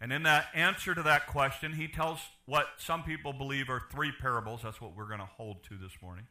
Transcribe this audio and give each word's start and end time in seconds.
And 0.00 0.12
in 0.12 0.24
that 0.24 0.48
answer 0.54 0.94
to 0.94 1.02
that 1.04 1.26
question, 1.26 1.72
he 1.72 1.88
tells 1.88 2.18
what 2.44 2.66
some 2.76 3.02
people 3.02 3.32
believe 3.32 3.70
are 3.70 3.82
three 3.90 4.12
parables. 4.12 4.60
That's 4.62 4.80
what 4.80 4.94
we're 4.94 5.08
going 5.08 5.20
to 5.20 5.26
hold 5.26 5.62
to 5.64 5.76
this 5.76 5.92
morning. 6.02 6.26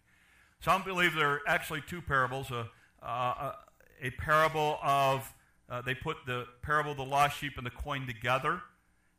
Some 0.60 0.84
believe 0.84 1.16
there 1.16 1.30
are 1.30 1.42
actually 1.48 1.82
two 1.88 2.02
parables 2.02 2.52
a, 2.52 2.70
uh, 3.02 3.54
a, 4.02 4.10
parable 4.12 4.80
of, 4.84 5.32
uh, 5.70 5.82
they 5.82 5.96
put 5.96 6.18
the 6.26 6.46
parable 6.62 6.92
of 6.92 6.98
the 6.98 7.06
lost 7.06 7.40
sheep 7.40 7.54
and 7.58 7.66
the 7.66 7.72
coin 7.72 8.06
together, 8.06 8.62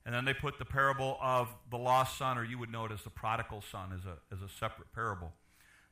and 0.05 0.15
then 0.15 0.25
they 0.25 0.35
put 0.35 0.59
the 0.59 0.65
parable 0.65 1.19
of 1.21 1.49
the 1.71 1.77
lost 1.77 2.17
son, 2.17 2.39
or 2.39 2.45
you 2.45 2.59
would 2.59 2.71
know 2.71 2.85
it 2.85 2.93
as 2.93 3.03
the 3.03 3.11
prodigal 3.11 3.63
son, 3.71 3.93
as 3.93 4.05
a, 4.07 4.35
as 4.35 4.43
a 4.43 4.53
separate 4.53 4.93
parable. 4.95 5.33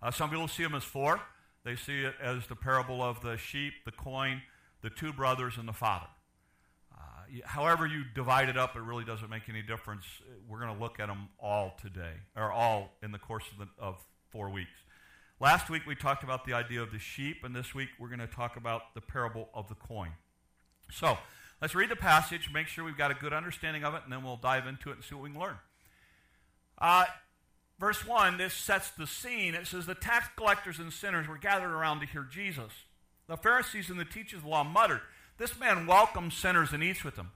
Uh, 0.01 0.11
some 0.11 0.31
people 0.31 0.49
see 0.49 0.63
them 0.63 0.75
as 0.75 0.85
four. 0.85 1.21
They 1.65 1.77
see 1.77 2.03
it 2.03 2.15
as 2.23 2.47
the 2.47 2.57
parable 2.57 3.03
of 3.03 3.21
the 3.23 3.37
sheep, 3.37 3.73
the 3.85 3.93
coin, 3.93 4.43
the 4.83 4.91
two 4.91 5.13
brothers, 5.13 5.57
and 5.57 5.67
the 5.67 5.73
father. 5.73 6.07
However 7.45 7.87
you 7.87 8.05
divide 8.15 8.49
it 8.49 8.57
up, 8.57 8.77
it 8.77 8.83
really 8.83 9.05
doesn't 9.05 9.31
make 9.31 9.49
any 9.49 9.63
difference. 9.63 10.05
We're 10.49 10.61
going 10.61 10.75
to 10.75 10.81
look 10.81 11.01
at 11.01 11.09
them 11.09 11.29
all 11.39 11.77
today, 11.81 12.15
or 12.37 12.53
all 12.53 12.93
in 13.03 13.13
the 13.13 13.19
course 13.19 13.45
of, 13.53 13.59
the, 13.59 13.83
of 13.83 13.97
four 14.31 14.51
weeks. 14.51 14.71
Last 15.41 15.69
week 15.69 15.83
we 15.87 15.95
talked 15.95 16.23
about 16.23 16.45
the 16.45 16.53
idea 16.53 16.83
of 16.83 16.93
the 16.93 16.99
sheep, 16.99 17.45
and 17.45 17.55
this 17.55 17.75
week 17.75 17.89
we're 17.99 18.09
going 18.09 18.21
to 18.21 18.27
talk 18.27 18.57
about 18.57 18.95
the 18.95 19.01
parable 19.01 19.49
of 19.53 19.69
the 19.69 19.75
coin. 19.75 20.11
So 20.91 21.19
let's 21.61 21.75
read 21.75 21.91
the 21.91 21.97
passage, 21.97 22.51
make 22.53 22.67
sure 22.67 22.85
we've 22.85 22.97
got 22.97 23.11
a 23.11 23.15
good 23.15 23.33
understanding 23.33 23.85
of 23.85 23.95
it, 23.95 24.03
and 24.05 24.13
then 24.13 24.23
we'll 24.23 24.37
dive 24.37 24.67
into 24.67 24.91
it 24.91 24.97
and 24.97 25.05
see 25.05 25.15
what 25.15 25.25
we 25.25 25.31
can 25.31 25.41
learn. 25.41 25.57
Uh, 26.79 27.07
verse 27.79 28.07
1, 28.07 28.39
this 28.39 28.55
sets 28.55 28.91
the 28.91 29.07
scene. 29.07 29.55
It 29.55 29.67
says, 29.67 29.87
The 29.87 29.95
tax 29.95 30.29
collectors 30.37 30.79
and 30.79 30.93
sinners 30.93 31.27
were 31.27 31.39
gathered 31.39 31.73
around 31.73 32.01
to 32.01 32.07
hear 32.07 32.27
Jesus. 32.31 32.73
The 33.27 33.37
Pharisees 33.37 33.91
and 33.91 33.99
the 33.99 34.05
teachers 34.05 34.39
of 34.39 34.45
the 34.45 34.51
law 34.51 34.65
muttered, 34.65 35.01
This 35.37 35.59
man 35.59 35.87
welcomes 35.87 36.35
sinners 36.35 36.73
and 36.73 36.83
eats 36.83 37.05
with 37.05 37.17
them. 37.17 37.33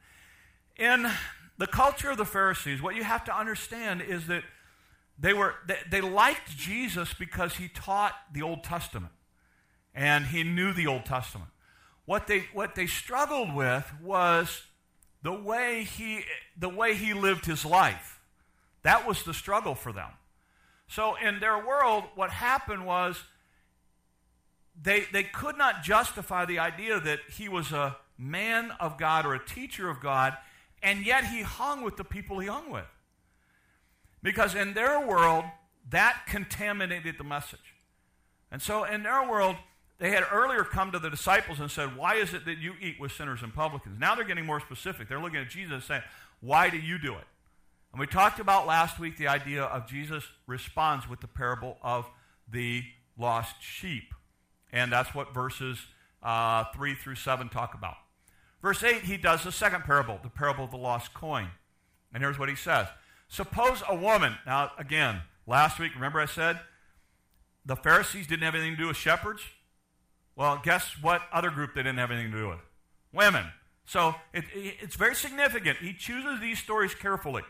In 0.76 1.10
the 1.56 1.66
culture 1.66 2.10
of 2.10 2.16
the 2.16 2.24
Pharisees, 2.24 2.80
what 2.80 2.94
you 2.94 3.04
have 3.04 3.24
to 3.24 3.36
understand 3.36 4.02
is 4.02 4.26
that 4.28 4.44
they, 5.18 5.32
were, 5.32 5.56
they, 5.66 5.78
they 5.90 6.00
liked 6.00 6.56
Jesus 6.56 7.12
because 7.12 7.56
he 7.56 7.68
taught 7.68 8.14
the 8.32 8.42
Old 8.42 8.62
Testament 8.62 9.12
and 9.94 10.26
he 10.26 10.44
knew 10.44 10.72
the 10.72 10.86
Old 10.86 11.04
Testament. 11.04 11.50
What 12.04 12.28
they, 12.28 12.44
what 12.52 12.76
they 12.76 12.86
struggled 12.86 13.54
with 13.54 13.92
was 14.00 14.62
the 15.22 15.32
way, 15.32 15.82
he, 15.82 16.22
the 16.56 16.68
way 16.68 16.94
he 16.94 17.12
lived 17.12 17.46
his 17.46 17.64
life. 17.64 18.20
That 18.82 19.06
was 19.06 19.24
the 19.24 19.34
struggle 19.34 19.74
for 19.74 19.92
them. 19.92 20.10
So, 20.86 21.16
in 21.16 21.40
their 21.40 21.58
world, 21.58 22.04
what 22.14 22.30
happened 22.30 22.86
was 22.86 23.22
they, 24.80 25.04
they 25.12 25.24
could 25.24 25.56
not 25.56 25.82
justify 25.82 26.44
the 26.44 26.58
idea 26.58 27.00
that 27.00 27.20
he 27.30 27.48
was 27.48 27.72
a 27.72 27.96
man 28.16 28.72
of 28.80 28.98
God 28.98 29.26
or 29.26 29.34
a 29.34 29.44
teacher 29.44 29.88
of 29.88 30.00
God, 30.00 30.36
and 30.82 31.04
yet 31.04 31.24
he 31.24 31.42
hung 31.42 31.82
with 31.82 31.96
the 31.96 32.04
people 32.04 32.38
he 32.38 32.48
hung 32.48 32.70
with. 32.70 32.84
Because 34.22 34.54
in 34.54 34.74
their 34.74 35.06
world, 35.06 35.44
that 35.90 36.22
contaminated 36.26 37.16
the 37.18 37.24
message. 37.24 37.74
And 38.50 38.60
so 38.60 38.84
in 38.84 39.02
their 39.02 39.28
world, 39.28 39.56
they 39.98 40.10
had 40.10 40.24
earlier 40.30 40.64
come 40.64 40.92
to 40.92 40.98
the 40.98 41.10
disciples 41.10 41.60
and 41.60 41.70
said, 41.70 41.96
Why 41.96 42.14
is 42.14 42.32
it 42.34 42.44
that 42.44 42.58
you 42.58 42.74
eat 42.80 43.00
with 43.00 43.12
sinners 43.12 43.42
and 43.42 43.54
publicans? 43.54 43.98
Now 43.98 44.14
they're 44.14 44.24
getting 44.24 44.46
more 44.46 44.60
specific. 44.60 45.08
They're 45.08 45.20
looking 45.20 45.40
at 45.40 45.48
Jesus 45.48 45.72
and 45.72 45.82
saying, 45.82 46.02
Why 46.40 46.70
do 46.70 46.78
you 46.78 46.98
do 46.98 47.14
it? 47.14 47.24
And 47.92 48.00
we 48.00 48.06
talked 48.06 48.38
about 48.38 48.66
last 48.66 48.98
week 48.98 49.16
the 49.16 49.28
idea 49.28 49.64
of 49.64 49.88
Jesus 49.88 50.24
responds 50.46 51.08
with 51.08 51.20
the 51.20 51.26
parable 51.26 51.78
of 51.82 52.08
the 52.50 52.84
lost 53.18 53.56
sheep. 53.60 54.14
And 54.72 54.92
that's 54.92 55.14
what 55.14 55.32
verses 55.32 55.78
uh, 56.22 56.64
3 56.74 56.94
through 56.94 57.14
7 57.14 57.48
talk 57.48 57.74
about. 57.74 57.96
Verse 58.60 58.82
8, 58.82 59.02
he 59.02 59.16
does 59.16 59.44
the 59.44 59.52
second 59.52 59.84
parable, 59.84 60.18
the 60.22 60.28
parable 60.28 60.64
of 60.64 60.70
the 60.70 60.76
lost 60.76 61.14
coin. 61.14 61.48
And 62.12 62.22
here's 62.22 62.38
what 62.38 62.48
he 62.48 62.54
says 62.54 62.88
Suppose 63.28 63.82
a 63.88 63.94
woman, 63.94 64.36
now 64.46 64.72
again, 64.78 65.22
last 65.46 65.78
week, 65.78 65.94
remember 65.94 66.20
I 66.20 66.26
said 66.26 66.60
the 67.64 67.76
Pharisees 67.76 68.26
didn't 68.26 68.42
have 68.42 68.54
anything 68.54 68.72
to 68.72 68.82
do 68.82 68.88
with 68.88 68.96
shepherds? 68.96 69.42
Well, 70.34 70.60
guess 70.62 70.96
what 71.00 71.22
other 71.32 71.50
group 71.50 71.74
they 71.74 71.82
didn't 71.82 71.98
have 71.98 72.10
anything 72.10 72.32
to 72.32 72.38
do 72.38 72.48
with? 72.48 72.60
Women. 73.12 73.44
So 73.84 74.14
it, 74.32 74.44
it's 74.54 74.96
very 74.96 75.14
significant. 75.14 75.78
He 75.78 75.92
chooses 75.92 76.40
these 76.40 76.58
stories 76.58 76.94
carefully. 76.94 77.42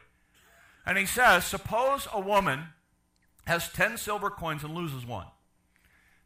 And 0.87 0.97
he 0.97 1.06
says, 1.06 1.44
Suppose 1.44 2.09
a 2.12 2.21
woman 2.21 2.69
has 3.47 3.71
10 3.72 3.98
silver 3.98 4.31
coins 4.31 4.65
and 4.65 4.75
loses 4.75 5.06
one. 5.06 5.26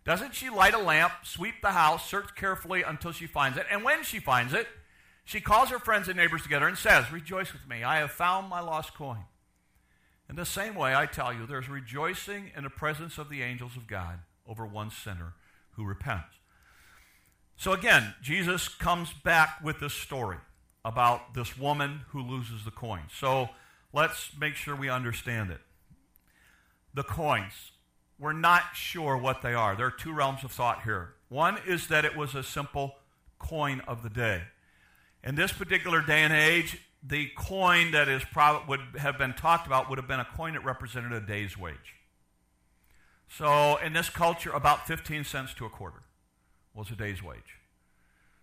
Doesn't 0.04 0.34
she 0.34 0.50
light 0.50 0.74
a 0.74 0.78
lamp, 0.78 1.12
sweep 1.22 1.62
the 1.62 1.70
house, 1.70 2.08
search 2.08 2.34
carefully 2.34 2.82
until 2.82 3.12
she 3.12 3.26
finds 3.26 3.56
it? 3.56 3.66
And 3.70 3.84
when 3.84 4.02
she 4.02 4.18
finds 4.18 4.52
it, 4.52 4.66
she 5.24 5.40
calls 5.40 5.70
her 5.70 5.78
friends 5.78 6.08
and 6.08 6.16
neighbors 6.16 6.42
together 6.42 6.66
and 6.66 6.76
says, 6.76 7.12
Rejoice 7.12 7.52
with 7.52 7.68
me, 7.68 7.84
I 7.84 7.98
have 7.98 8.10
found 8.10 8.48
my 8.48 8.60
lost 8.60 8.94
coin. 8.94 9.24
In 10.28 10.36
the 10.36 10.44
same 10.44 10.74
way, 10.74 10.94
I 10.94 11.06
tell 11.06 11.32
you, 11.32 11.46
there's 11.46 11.68
rejoicing 11.68 12.50
in 12.56 12.64
the 12.64 12.70
presence 12.70 13.18
of 13.18 13.28
the 13.28 13.42
angels 13.42 13.76
of 13.76 13.86
God 13.86 14.20
over 14.46 14.66
one 14.66 14.90
sinner 14.90 15.34
who 15.72 15.84
repents. 15.84 16.34
So 17.56 17.72
again, 17.72 18.14
Jesus 18.22 18.66
comes 18.66 19.12
back 19.12 19.62
with 19.62 19.78
this 19.78 19.94
story 19.94 20.38
about 20.84 21.34
this 21.34 21.56
woman 21.56 22.00
who 22.08 22.22
loses 22.22 22.64
the 22.64 22.70
coin. 22.70 23.02
So 23.14 23.50
let's 23.92 24.30
make 24.38 24.54
sure 24.54 24.74
we 24.74 24.88
understand 24.88 25.50
it. 25.50 25.60
The 26.94 27.02
coins, 27.02 27.71
we're 28.18 28.32
not 28.32 28.62
sure 28.74 29.16
what 29.16 29.42
they 29.42 29.54
are. 29.54 29.76
There 29.76 29.86
are 29.86 29.90
two 29.90 30.12
realms 30.12 30.44
of 30.44 30.52
thought 30.52 30.82
here. 30.82 31.14
One 31.28 31.58
is 31.66 31.88
that 31.88 32.04
it 32.04 32.16
was 32.16 32.34
a 32.34 32.42
simple 32.42 32.94
coin 33.38 33.80
of 33.86 34.02
the 34.02 34.10
day. 34.10 34.42
In 35.24 35.34
this 35.34 35.52
particular 35.52 36.00
day 36.02 36.22
and 36.22 36.32
age, 36.32 36.78
the 37.02 37.28
coin 37.36 37.90
that 37.92 38.08
is 38.08 38.22
prob- 38.24 38.68
would 38.68 38.80
have 38.98 39.18
been 39.18 39.32
talked 39.32 39.66
about 39.66 39.88
would 39.88 39.98
have 39.98 40.06
been 40.06 40.20
a 40.20 40.28
coin 40.36 40.52
that 40.54 40.64
represented 40.64 41.12
a 41.12 41.20
day's 41.20 41.58
wage. 41.58 41.96
So 43.28 43.76
in 43.78 43.92
this 43.92 44.10
culture, 44.10 44.50
about 44.50 44.86
15 44.86 45.24
cents 45.24 45.54
to 45.54 45.64
a 45.64 45.70
quarter 45.70 46.02
was 46.74 46.90
a 46.90 46.94
day's 46.94 47.22
wage. 47.22 47.58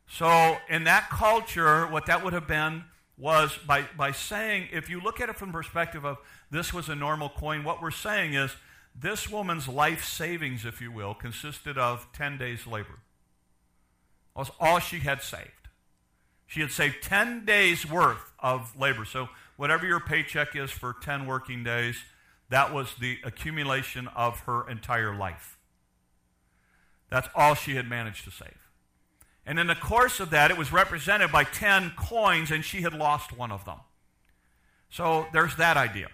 So 0.07 0.57
in 0.67 0.85
that 0.85 1.09
culture, 1.09 1.85
what 1.87 2.07
that 2.07 2.23
would 2.23 2.33
have 2.33 2.47
been 2.47 2.85
was 3.17 3.57
by, 3.67 3.85
by 3.95 4.11
saying, 4.11 4.69
if 4.71 4.89
you 4.89 4.99
look 4.99 5.21
at 5.21 5.29
it 5.29 5.35
from 5.35 5.49
the 5.49 5.53
perspective 5.53 6.05
of 6.05 6.17
this 6.49 6.73
was 6.73 6.89
a 6.89 6.95
normal 6.95 7.29
coin, 7.29 7.63
what 7.63 7.81
we're 7.81 7.91
saying 7.91 8.33
is 8.33 8.55
this 9.01 9.29
woman's 9.29 9.67
life 9.67 10.03
savings, 10.03 10.65
if 10.65 10.81
you 10.81 10.91
will, 10.91 11.13
consisted 11.13 11.77
of 11.77 12.07
10 12.13 12.37
days' 12.37 12.67
labor. 12.67 12.99
That 14.35 14.39
was 14.39 14.51
all 14.59 14.79
she 14.79 14.99
had 14.99 15.21
saved. 15.21 15.51
She 16.47 16.61
had 16.61 16.71
saved 16.71 17.03
10 17.03 17.45
days' 17.45 17.89
worth 17.89 18.33
of 18.39 18.77
labor. 18.79 19.05
So, 19.05 19.29
whatever 19.55 19.85
your 19.85 19.99
paycheck 19.99 20.55
is 20.55 20.71
for 20.71 20.95
10 21.01 21.27
working 21.27 21.63
days, 21.63 21.97
that 22.49 22.73
was 22.73 22.95
the 22.99 23.19
accumulation 23.23 24.07
of 24.09 24.41
her 24.41 24.67
entire 24.67 25.15
life. 25.15 25.57
That's 27.09 27.27
all 27.35 27.53
she 27.55 27.75
had 27.75 27.87
managed 27.87 28.25
to 28.25 28.31
save. 28.31 28.57
And 29.45 29.59
in 29.59 29.67
the 29.67 29.75
course 29.75 30.19
of 30.19 30.31
that, 30.31 30.51
it 30.51 30.57
was 30.57 30.71
represented 30.71 31.31
by 31.31 31.43
10 31.43 31.93
coins, 31.95 32.51
and 32.51 32.65
she 32.65 32.81
had 32.81 32.93
lost 32.93 33.35
one 33.35 33.51
of 33.51 33.65
them. 33.65 33.79
So, 34.89 35.27
there's 35.31 35.55
that 35.57 35.77
idea. 35.77 36.09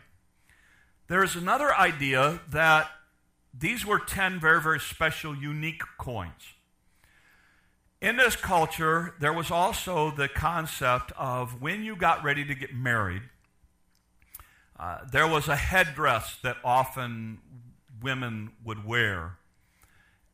There's 1.07 1.35
another 1.35 1.73
idea 1.73 2.39
that 2.49 2.89
these 3.57 3.85
were 3.85 3.99
10 3.99 4.39
very, 4.39 4.61
very 4.61 4.79
special, 4.79 5.35
unique 5.35 5.83
coins. 5.97 6.53
In 8.01 8.17
this 8.17 8.35
culture, 8.35 9.13
there 9.19 9.33
was 9.33 9.51
also 9.51 10.11
the 10.11 10.27
concept 10.27 11.11
of 11.17 11.61
when 11.61 11.83
you 11.83 11.95
got 11.95 12.23
ready 12.23 12.43
to 12.45 12.55
get 12.55 12.73
married, 12.73 13.23
uh, 14.77 14.99
there 15.09 15.27
was 15.27 15.47
a 15.47 15.55
headdress 15.55 16.37
that 16.43 16.57
often 16.63 17.39
women 18.01 18.51
would 18.63 18.85
wear, 18.85 19.37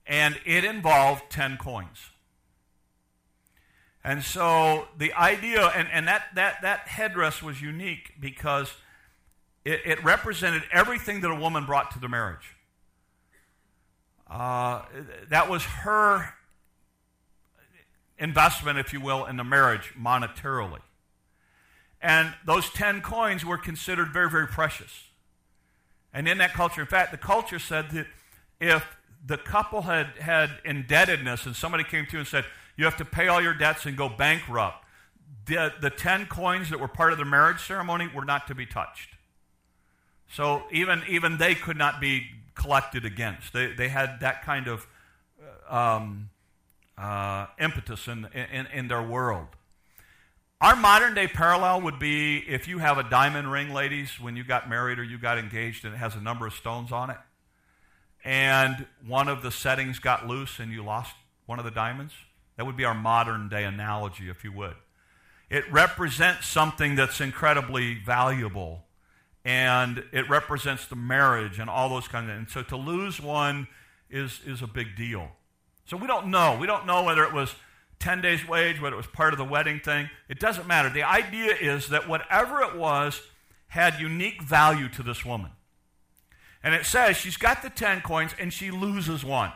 and 0.07 0.39
it 0.45 0.63
involved 0.63 1.29
10 1.29 1.57
coins. 1.57 2.09
And 4.03 4.23
so 4.23 4.87
the 4.97 5.13
idea, 5.13 5.67
and, 5.67 5.87
and 5.91 6.07
that, 6.07 6.33
that, 6.33 6.61
that 6.63 6.87
headdress 6.87 7.43
was 7.43 7.61
unique 7.61 8.13
because 8.19 8.73
it, 9.63 9.81
it 9.85 10.03
represented 10.03 10.63
everything 10.71 11.21
that 11.21 11.29
a 11.29 11.35
woman 11.35 11.65
brought 11.65 11.91
to 11.91 11.99
the 11.99 12.09
marriage. 12.09 12.55
Uh, 14.29 14.83
that 15.29 15.49
was 15.49 15.63
her 15.63 16.33
investment, 18.17 18.79
if 18.79 18.93
you 18.93 19.01
will, 19.01 19.25
in 19.25 19.35
the 19.35 19.43
marriage 19.43 19.93
monetarily. 19.99 20.79
And 22.01 22.33
those 22.45 22.69
10 22.69 23.01
coins 23.01 23.45
were 23.45 23.57
considered 23.57 24.11
very, 24.13 24.29
very 24.29 24.47
precious. 24.47 25.03
And 26.13 26.27
in 26.27 26.37
that 26.39 26.53
culture, 26.53 26.81
in 26.81 26.87
fact, 26.87 27.11
the 27.11 27.17
culture 27.17 27.59
said 27.59 27.91
that 27.91 28.07
if 28.59 28.85
the 29.25 29.37
couple 29.37 29.83
had 29.83 30.07
had 30.19 30.49
indebtedness 30.65 31.45
and 31.45 31.55
somebody 31.55 31.83
came 31.83 32.05
to 32.07 32.13
you 32.13 32.19
and 32.19 32.27
said, 32.27 32.45
you 32.75 32.85
have 32.85 32.97
to 32.97 33.05
pay 33.05 33.27
all 33.27 33.41
your 33.41 33.53
debts 33.53 33.85
and 33.85 33.95
go 33.95 34.09
bankrupt, 34.09 34.83
the, 35.45 35.73
the 35.81 35.89
10 35.89 36.25
coins 36.25 36.69
that 36.69 36.79
were 36.79 36.87
part 36.87 37.11
of 37.11 37.19
the 37.19 37.25
marriage 37.25 37.59
ceremony 37.59 38.09
were 38.13 38.25
not 38.25 38.47
to 38.47 38.55
be 38.55 38.65
touched. 38.65 39.10
So 40.33 40.63
even, 40.71 41.01
even 41.09 41.37
they 41.37 41.55
could 41.55 41.77
not 41.77 41.99
be 41.99 42.27
collected 42.55 43.05
against. 43.05 43.53
They, 43.53 43.73
they 43.73 43.89
had 43.89 44.19
that 44.21 44.43
kind 44.43 44.67
of 44.67 44.87
um, 45.69 46.29
uh, 46.97 47.47
impetus 47.59 48.07
in, 48.07 48.27
in, 48.33 48.67
in 48.67 48.87
their 48.87 49.01
world. 49.01 49.47
Our 50.61 50.75
modern 50.75 51.15
day 51.15 51.27
parallel 51.27 51.81
would 51.81 51.97
be 51.97 52.37
if 52.37 52.67
you 52.67 52.77
have 52.77 52.99
a 52.99 53.03
diamond 53.03 53.51
ring, 53.51 53.73
ladies, 53.73 54.19
when 54.19 54.35
you 54.35 54.43
got 54.43 54.69
married 54.69 54.99
or 54.99 55.03
you 55.03 55.17
got 55.17 55.39
engaged 55.39 55.85
and 55.85 55.93
it 55.95 55.97
has 55.97 56.15
a 56.15 56.21
number 56.21 56.45
of 56.45 56.53
stones 56.53 56.91
on 56.91 57.09
it, 57.09 57.17
and 58.23 58.85
one 59.05 59.27
of 59.27 59.41
the 59.41 59.49
settings 59.49 59.97
got 59.97 60.27
loose 60.27 60.59
and 60.59 60.71
you 60.71 60.83
lost 60.83 61.15
one 61.47 61.57
of 61.57 61.65
the 61.65 61.71
diamonds. 61.71 62.13
That 62.57 62.65
would 62.65 62.77
be 62.77 62.85
our 62.85 62.93
modern 62.93 63.49
day 63.49 63.63
analogy, 63.63 64.29
if 64.29 64.43
you 64.43 64.51
would. 64.51 64.75
It 65.49 65.69
represents 65.71 66.47
something 66.47 66.95
that's 66.95 67.19
incredibly 67.19 67.95
valuable 67.95 68.83
and 69.43 70.03
it 70.11 70.29
represents 70.29 70.85
the 70.87 70.95
marriage 70.95 71.59
and 71.59 71.69
all 71.69 71.89
those 71.89 72.07
kinds 72.07 72.29
of 72.29 72.35
things. 72.35 72.55
and 72.55 72.67
so 72.67 72.75
to 72.75 72.77
lose 72.77 73.19
one 73.19 73.67
is 74.09 74.39
is 74.45 74.61
a 74.61 74.67
big 74.67 74.95
deal. 74.95 75.29
So 75.85 75.97
we 75.97 76.07
don't 76.07 76.27
know. 76.27 76.57
We 76.59 76.67
don't 76.67 76.85
know 76.85 77.03
whether 77.03 77.23
it 77.23 77.33
was 77.33 77.53
10 77.99 78.21
days 78.21 78.47
wage 78.47 78.81
whether 78.81 78.95
it 78.95 78.97
was 78.97 79.07
part 79.07 79.33
of 79.33 79.37
the 79.37 79.45
wedding 79.45 79.79
thing. 79.79 80.09
It 80.29 80.39
doesn't 80.39 80.67
matter. 80.67 80.89
The 80.89 81.03
idea 81.03 81.55
is 81.59 81.89
that 81.89 82.07
whatever 82.07 82.61
it 82.61 82.75
was 82.75 83.21
had 83.67 83.99
unique 83.99 84.41
value 84.41 84.89
to 84.89 85.03
this 85.03 85.23
woman. 85.25 85.51
And 86.63 86.75
it 86.75 86.85
says 86.85 87.17
she's 87.17 87.37
got 87.37 87.61
the 87.61 87.69
10 87.69 88.01
coins 88.01 88.35
and 88.39 88.51
she 88.51 88.69
loses 88.69 89.23
one. 89.23 89.51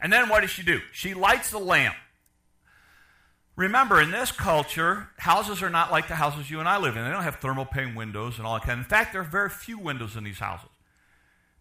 And 0.00 0.12
then 0.12 0.28
what 0.28 0.40
does 0.40 0.50
she 0.50 0.62
do? 0.62 0.80
She 0.92 1.14
lights 1.14 1.50
the 1.50 1.58
lamp 1.58 1.94
Remember, 3.56 4.00
in 4.00 4.10
this 4.10 4.30
culture, 4.30 5.08
houses 5.16 5.62
are 5.62 5.70
not 5.70 5.90
like 5.90 6.08
the 6.08 6.14
houses 6.14 6.50
you 6.50 6.60
and 6.60 6.68
I 6.68 6.76
live 6.76 6.94
in. 6.96 7.04
They 7.04 7.10
don't 7.10 7.22
have 7.22 7.36
thermal 7.36 7.64
pane 7.64 7.94
windows 7.94 8.36
and 8.36 8.46
all 8.46 8.54
that 8.54 8.66
kind. 8.66 8.78
In 8.78 8.84
fact, 8.84 9.12
there 9.12 9.22
are 9.22 9.24
very 9.24 9.48
few 9.48 9.78
windows 9.78 10.14
in 10.14 10.24
these 10.24 10.38
houses. 10.38 10.68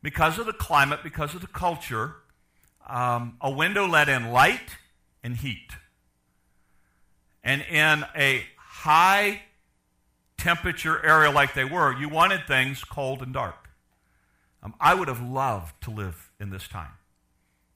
Because 0.01 0.37
of 0.37 0.45
the 0.45 0.53
climate, 0.53 0.99
because 1.03 1.33
of 1.33 1.41
the 1.41 1.47
culture, 1.47 2.15
um, 2.87 3.37
a 3.39 3.49
window 3.49 3.87
let 3.87 4.09
in 4.09 4.31
light 4.31 4.77
and 5.23 5.37
heat. 5.37 5.71
And 7.43 7.61
in 7.61 8.05
a 8.15 8.45
high 8.57 9.43
temperature 10.37 11.03
area 11.03 11.31
like 11.31 11.53
they 11.53 11.63
were, 11.63 11.97
you 11.97 12.09
wanted 12.09 12.45
things 12.45 12.83
cold 12.83 13.21
and 13.21 13.33
dark. 13.33 13.69
Um, 14.61 14.73
I 14.81 14.95
would 14.95 15.07
have 15.07 15.21
loved 15.21 15.81
to 15.83 15.91
live 15.91 16.29
in 16.41 16.49
this 16.49 16.67
time. 16.67 16.91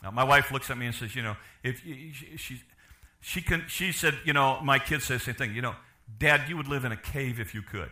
Now, 0.03 0.11
my 0.11 0.23
wife 0.23 0.51
looks 0.51 0.69
at 0.69 0.77
me 0.77 0.87
and 0.87 0.95
says, 0.95 1.15
you 1.15 1.21
know, 1.21 1.37
if 1.63 1.85
you, 1.85 2.11
she, 2.37 2.61
she, 3.21 3.41
can, 3.41 3.65
she 3.67 3.91
said, 3.91 4.15
you 4.25 4.33
know, 4.33 4.59
my 4.61 4.79
kids 4.79 5.05
say 5.05 5.15
the 5.15 5.19
same 5.19 5.35
thing. 5.35 5.53
You 5.53 5.61
know, 5.61 5.75
Dad, 6.17 6.47
you 6.47 6.57
would 6.57 6.67
live 6.67 6.85
in 6.85 6.91
a 6.91 6.97
cave 6.97 7.39
if 7.39 7.53
you 7.53 7.61
could. 7.61 7.89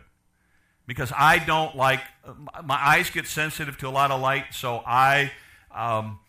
Because 0.85 1.11
I 1.15 1.39
don't 1.39 1.75
like, 1.75 1.99
my 2.63 2.79
eyes 2.81 3.09
get 3.09 3.27
sensitive 3.27 3.77
to 3.79 3.87
a 3.87 3.89
lot 3.89 4.09
of 4.09 4.21
light, 4.21 4.45
so 4.53 4.81
I, 4.85 5.33
um, 5.75 6.19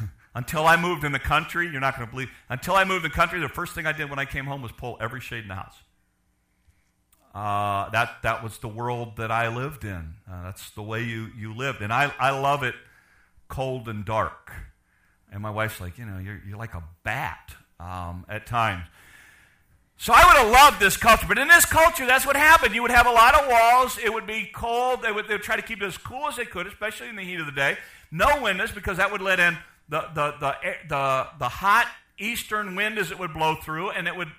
until 0.34 0.66
I 0.66 0.76
moved 0.76 1.04
in 1.04 1.12
the 1.12 1.18
country, 1.18 1.68
you're 1.70 1.80
not 1.80 1.96
going 1.96 2.08
to 2.08 2.10
believe, 2.10 2.30
until 2.48 2.74
I 2.74 2.84
moved 2.84 3.04
in 3.04 3.10
the 3.10 3.14
country, 3.14 3.38
the 3.40 3.50
first 3.50 3.74
thing 3.74 3.84
I 3.84 3.92
did 3.92 4.08
when 4.08 4.18
I 4.18 4.24
came 4.24 4.46
home 4.46 4.62
was 4.62 4.72
pull 4.72 4.96
every 4.98 5.20
shade 5.20 5.42
in 5.42 5.48
the 5.48 5.56
house. 5.56 5.76
Uh, 7.34 7.90
that, 7.90 8.22
that 8.22 8.42
was 8.42 8.58
the 8.58 8.68
world 8.68 9.16
that 9.16 9.30
I 9.30 9.54
lived 9.54 9.84
in. 9.84 10.14
Uh, 10.30 10.44
that's 10.44 10.70
the 10.70 10.82
way 10.82 11.02
you, 11.02 11.28
you 11.36 11.54
lived. 11.54 11.82
And 11.82 11.92
I, 11.92 12.12
I 12.18 12.30
love 12.30 12.62
it 12.62 12.74
cold 13.48 13.88
and 13.88 14.04
dark. 14.04 14.52
And 15.30 15.42
my 15.42 15.50
wife's 15.50 15.80
like, 15.80 15.98
you 15.98 16.06
know, 16.06 16.18
you're, 16.18 16.40
you're 16.46 16.58
like 16.58 16.74
a 16.74 16.82
bat 17.04 17.54
um, 17.80 18.24
at 18.28 18.46
times. 18.46 18.86
So 19.96 20.12
I 20.12 20.24
would 20.26 20.36
have 20.36 20.50
loved 20.50 20.80
this 20.80 20.96
culture, 20.96 21.26
but 21.28 21.38
in 21.38 21.46
this 21.46 21.64
culture, 21.64 22.06
that's 22.06 22.26
what 22.26 22.34
happened. 22.34 22.74
You 22.74 22.82
would 22.82 22.90
have 22.90 23.06
a 23.06 23.12
lot 23.12 23.36
of 23.36 23.48
walls. 23.48 23.98
It 24.02 24.12
would 24.12 24.26
be 24.26 24.50
cold. 24.52 25.02
They 25.02 25.12
would, 25.12 25.28
they 25.28 25.34
would 25.34 25.44
try 25.44 25.54
to 25.54 25.62
keep 25.62 25.80
it 25.80 25.86
as 25.86 25.96
cool 25.96 26.26
as 26.26 26.34
they 26.34 26.44
could, 26.44 26.66
especially 26.66 27.08
in 27.08 27.14
the 27.14 27.22
heat 27.22 27.38
of 27.38 27.46
the 27.46 27.52
day. 27.52 27.76
No 28.10 28.42
windows 28.42 28.72
because 28.72 28.96
that 28.96 29.12
would 29.12 29.22
let 29.22 29.38
in 29.38 29.56
the, 29.88 30.00
the, 30.12 30.34
the, 30.40 30.56
the, 30.88 31.26
the 31.38 31.48
hot 31.48 31.86
eastern 32.18 32.74
wind 32.74 32.98
as 32.98 33.12
it 33.12 33.18
would 33.18 33.32
blow 33.32 33.54
through, 33.54 33.90
and 33.90 34.08
it 34.08 34.16
would 34.16 34.32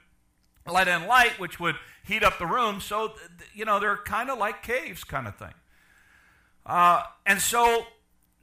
let 0.70 0.90
in 0.90 1.08
light, 1.08 1.40
which 1.40 1.62
would 1.62 1.76
heat 2.04 2.24
up 2.24 2.40
the 2.40 2.46
room. 2.46 2.82
So, 2.82 3.14
you 3.54 3.64
know, 3.64 3.80
they're 3.80 3.98
kind 3.98 4.30
of 4.30 4.38
like 4.38 4.64
caves 4.64 5.06
kind 5.06 5.28
of 5.28 5.36
thing. 5.38 5.54
Uh, 6.66 7.04
and 7.26 7.42
so 7.42 7.86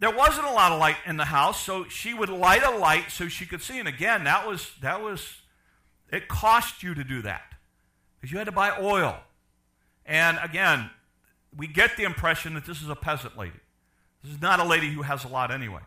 there 0.00 0.10
wasn't 0.10 0.46
a 0.46 0.52
lot 0.52 0.72
of 0.72 0.80
light 0.80 0.96
in 1.06 1.16
the 1.16 1.26
house, 1.26 1.60
so 1.60 1.84
she 1.88 2.14
would 2.14 2.30
light 2.30 2.62
a 2.62 2.70
light 2.70 3.10
so 3.10 3.28
she 3.28 3.46
could 3.46 3.62
see. 3.62 3.78
And 3.78 3.86
again, 3.86 4.24
that 4.24 4.46
was 4.46 4.72
that 4.80 5.02
was 5.02 5.36
it 6.10 6.26
cost 6.26 6.82
you 6.82 6.94
to 6.94 7.04
do 7.04 7.22
that 7.22 7.42
because 8.16 8.32
you 8.32 8.38
had 8.38 8.46
to 8.46 8.52
buy 8.52 8.76
oil. 8.80 9.16
And 10.06 10.38
again, 10.42 10.90
we 11.56 11.66
get 11.66 11.96
the 11.96 12.04
impression 12.04 12.54
that 12.54 12.66
this 12.66 12.82
is 12.82 12.88
a 12.88 12.96
peasant 12.96 13.36
lady. 13.38 13.60
This 14.22 14.32
is 14.32 14.40
not 14.40 14.60
a 14.60 14.64
lady 14.64 14.90
who 14.90 15.02
has 15.02 15.24
a 15.24 15.28
lot 15.28 15.50
anyway. 15.50 15.80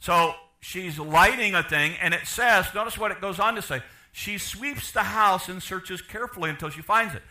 So 0.00 0.34
she's 0.60 0.98
lighting 0.98 1.54
a 1.54 1.62
thing, 1.62 1.94
and 2.00 2.14
it 2.14 2.26
says, 2.26 2.66
notice 2.74 2.98
what 2.98 3.10
it 3.10 3.20
goes 3.20 3.38
on 3.38 3.54
to 3.54 3.62
say. 3.62 3.82
She 4.12 4.38
sweeps 4.38 4.90
the 4.92 5.02
house 5.02 5.48
and 5.48 5.62
searches 5.62 6.02
carefully 6.02 6.50
until 6.50 6.70
she 6.70 6.82
finds 6.82 7.14
it. 7.14 7.22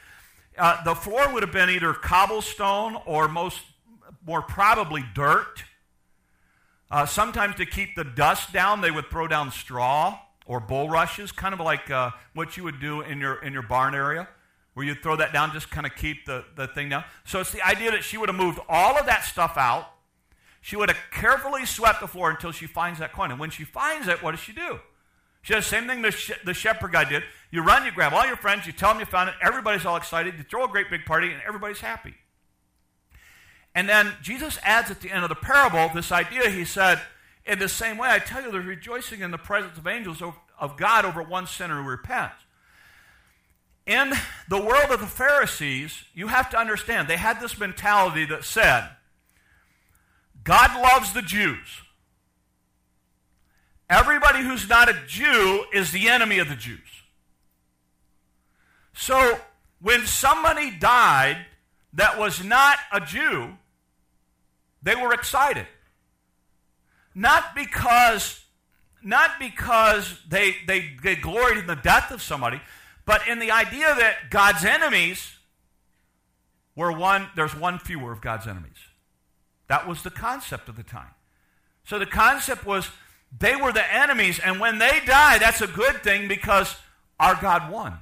Uh, 0.57 0.83
the 0.83 0.95
floor 0.95 1.31
would 1.33 1.43
have 1.43 1.51
been 1.51 1.69
either 1.69 1.93
cobblestone 1.93 2.97
or 3.05 3.27
most 3.27 3.61
more 4.25 4.41
probably 4.41 5.03
dirt. 5.13 5.63
Uh, 6.89 7.05
sometimes 7.05 7.55
to 7.55 7.65
keep 7.65 7.95
the 7.95 8.03
dust 8.03 8.53
down, 8.53 8.81
they 8.81 8.91
would 8.91 9.09
throw 9.09 9.27
down 9.27 9.51
straw 9.51 10.19
or 10.45 10.59
bulrushes, 10.59 11.31
kind 11.31 11.53
of 11.53 11.59
like 11.59 11.91
uh, 11.91 12.11
what 12.33 12.55
you 12.55 12.63
would 12.63 12.79
do 12.79 13.01
in 13.01 13.19
your, 13.19 13.43
in 13.43 13.51
your 13.51 13.61
barn 13.61 13.93
area, 13.93 14.27
where 14.73 14.85
you'd 14.85 15.03
throw 15.03 15.15
that 15.17 15.33
down, 15.33 15.51
just 15.51 15.69
kind 15.69 15.85
of 15.85 15.93
keep 15.95 16.25
the, 16.25 16.45
the 16.55 16.67
thing 16.67 16.87
down. 16.87 17.03
So 17.25 17.41
it's 17.41 17.51
the 17.51 17.61
idea 17.61 17.91
that 17.91 18.03
she 18.03 18.17
would 18.17 18.29
have 18.29 18.37
moved 18.37 18.59
all 18.69 18.97
of 18.97 19.05
that 19.07 19.25
stuff 19.25 19.57
out. 19.57 19.89
She 20.61 20.75
would 20.75 20.89
have 20.89 20.97
carefully 21.11 21.65
swept 21.65 21.99
the 21.99 22.07
floor 22.07 22.29
until 22.29 22.51
she 22.51 22.67
finds 22.67 22.99
that 22.99 23.11
coin. 23.11 23.31
And 23.31 23.39
when 23.39 23.49
she 23.49 23.63
finds 23.63 24.07
it, 24.07 24.23
what 24.23 24.31
does 24.31 24.39
she 24.39 24.53
do? 24.53 24.79
She 25.41 25.53
does 25.53 25.63
the 25.65 25.69
same 25.69 25.87
thing 25.87 26.01
the, 26.01 26.11
sh- 26.11 26.31
the 26.45 26.53
shepherd 26.53 26.91
guy 26.91 27.05
did. 27.05 27.23
You 27.51 27.63
run, 27.63 27.85
you 27.85 27.91
grab 27.91 28.13
all 28.13 28.25
your 28.25 28.35
friends, 28.35 28.65
you 28.65 28.73
tell 28.73 28.91
them 28.91 28.99
you 28.99 29.05
found 29.05 29.29
it, 29.29 29.35
everybody's 29.41 29.85
all 29.85 29.95
excited, 29.95 30.35
you 30.37 30.43
throw 30.43 30.65
a 30.65 30.67
great 30.67 30.89
big 30.89 31.05
party, 31.05 31.31
and 31.31 31.41
everybody's 31.47 31.79
happy. 31.79 32.15
And 33.77 33.87
then 33.87 34.11
Jesus 34.23 34.57
adds 34.63 34.89
at 34.89 35.01
the 35.01 35.11
end 35.11 35.21
of 35.21 35.29
the 35.29 35.35
parable 35.35 35.91
this 35.93 36.11
idea. 36.11 36.49
He 36.49 36.65
said, 36.65 36.99
In 37.45 37.59
the 37.59 37.69
same 37.69 37.99
way, 37.99 38.09
I 38.09 38.17
tell 38.17 38.41
you, 38.41 38.51
there's 38.51 38.65
rejoicing 38.65 39.21
in 39.21 39.29
the 39.29 39.37
presence 39.37 39.77
of 39.77 39.85
angels 39.85 40.19
of 40.59 40.77
God 40.77 41.05
over 41.05 41.21
one 41.21 41.45
sinner 41.45 41.83
who 41.83 41.87
repents. 41.87 42.41
In 43.85 44.13
the 44.49 44.59
world 44.59 44.89
of 44.89 44.99
the 44.99 45.05
Pharisees, 45.05 46.05
you 46.15 46.25
have 46.25 46.49
to 46.49 46.57
understand, 46.57 47.07
they 47.07 47.17
had 47.17 47.39
this 47.39 47.59
mentality 47.59 48.25
that 48.25 48.45
said, 48.45 48.89
God 50.43 50.75
loves 50.81 51.13
the 51.13 51.21
Jews. 51.21 51.67
Everybody 53.91 54.41
who's 54.41 54.67
not 54.67 54.89
a 54.89 54.97
Jew 55.05 55.65
is 55.71 55.91
the 55.91 56.09
enemy 56.09 56.39
of 56.39 56.49
the 56.49 56.55
Jews. 56.55 56.79
So 58.95 59.39
when 59.79 60.07
somebody 60.07 60.71
died 60.71 61.45
that 61.93 62.17
was 62.17 62.43
not 62.43 62.79
a 62.91 63.01
Jew, 63.01 63.53
they 64.81 64.95
were 64.95 65.13
excited. 65.13 65.67
Not 67.13 67.55
because, 67.55 68.43
not 69.01 69.31
because 69.39 70.19
they, 70.27 70.55
they, 70.67 70.91
they 71.01 71.15
gloried 71.15 71.57
in 71.57 71.67
the 71.67 71.75
death 71.75 72.11
of 72.11 72.21
somebody, 72.21 72.61
but 73.05 73.27
in 73.27 73.39
the 73.39 73.51
idea 73.51 73.95
that 73.95 74.29
God's 74.29 74.63
enemies 74.63 75.35
were 76.75 76.91
one, 76.91 77.27
there's 77.35 77.55
one 77.55 77.79
fewer 77.79 78.11
of 78.11 78.21
God's 78.21 78.47
enemies. 78.47 78.77
That 79.67 79.87
was 79.87 80.03
the 80.03 80.11
concept 80.11 80.69
of 80.69 80.75
the 80.75 80.83
time. 80.83 81.11
So 81.83 81.97
the 81.97 82.05
concept 82.05 82.65
was 82.65 82.89
they 83.37 83.55
were 83.55 83.73
the 83.73 83.93
enemies, 83.93 84.39
and 84.39 84.59
when 84.59 84.77
they 84.77 85.01
die, 85.05 85.37
that's 85.39 85.61
a 85.61 85.67
good 85.67 86.03
thing 86.03 86.27
because 86.27 86.75
our 87.19 87.35
God 87.41 87.71
won. 87.71 87.97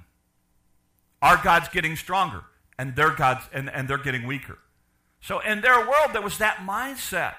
Our 1.22 1.42
God's 1.42 1.70
getting 1.70 1.96
stronger, 1.96 2.44
and 2.78 2.96
their 2.96 3.12
God's 3.12 3.46
and, 3.54 3.70
and 3.70 3.88
they're 3.88 3.98
getting 3.98 4.28
weaker. 4.28 4.60
So 5.26 5.40
in 5.40 5.62
their 5.62 5.80
world, 5.80 6.12
there 6.14 6.22
was 6.22 6.38
that 6.38 6.58
mindset. 6.58 7.34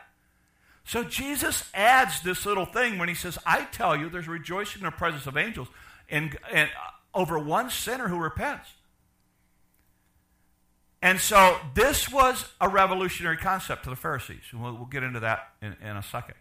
So 0.84 1.04
Jesus 1.04 1.70
adds 1.72 2.20
this 2.20 2.44
little 2.44 2.64
thing 2.64 2.98
when 2.98 3.08
he 3.08 3.14
says, 3.14 3.38
I 3.46 3.62
tell 3.66 3.96
you, 3.96 4.08
there's 4.08 4.26
rejoicing 4.26 4.80
in 4.80 4.86
the 4.86 4.90
presence 4.90 5.26
of 5.28 5.36
angels 5.36 5.68
and, 6.08 6.36
and 6.52 6.68
uh, 6.68 7.18
over 7.18 7.38
one 7.38 7.70
sinner 7.70 8.08
who 8.08 8.18
repents. 8.18 8.68
And 11.00 11.20
so 11.20 11.58
this 11.74 12.10
was 12.10 12.46
a 12.60 12.68
revolutionary 12.68 13.36
concept 13.36 13.84
to 13.84 13.90
the 13.90 13.96
Pharisees. 13.96 14.42
And 14.50 14.60
we'll, 14.60 14.74
we'll 14.74 14.86
get 14.86 15.04
into 15.04 15.20
that 15.20 15.50
in, 15.62 15.76
in, 15.80 15.96
a 15.96 16.02
second. 16.02 16.34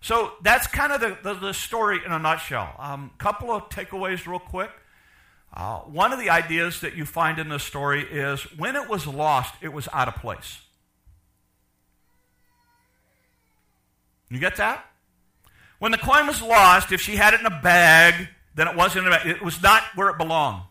So 0.00 0.32
that's 0.42 0.66
kind 0.66 0.90
of 0.90 1.00
the, 1.00 1.18
the, 1.22 1.34
the 1.34 1.54
story 1.54 2.00
in 2.04 2.10
a 2.10 2.18
nutshell. 2.18 2.74
A 2.80 2.90
um, 2.90 3.12
couple 3.18 3.52
of 3.52 3.68
takeaways, 3.68 4.26
real 4.26 4.40
quick. 4.40 4.70
Uh, 5.54 5.78
one 5.80 6.12
of 6.12 6.18
the 6.18 6.30
ideas 6.30 6.80
that 6.80 6.96
you 6.96 7.04
find 7.04 7.38
in 7.38 7.48
this 7.48 7.62
story 7.62 8.02
is 8.02 8.42
when 8.58 8.74
it 8.74 8.88
was 8.88 9.06
lost, 9.06 9.54
it 9.60 9.72
was 9.72 9.88
out 9.92 10.08
of 10.08 10.16
place. 10.16 10.62
You 14.30 14.38
get 14.38 14.56
that? 14.56 14.86
When 15.78 15.92
the 15.92 15.98
coin 15.98 16.26
was 16.26 16.40
lost, 16.40 16.92
if 16.92 17.00
she 17.00 17.16
had 17.16 17.34
it 17.34 17.40
in 17.40 17.46
a 17.46 17.60
bag, 17.62 18.28
then 18.54 18.68
it 18.68 18.76
wasn't 18.76 19.06
a 19.06 19.10
bag. 19.10 19.26
It 19.26 19.42
was 19.42 19.62
not 19.62 19.82
where 19.94 20.08
it 20.08 20.18
belonged. 20.18 20.62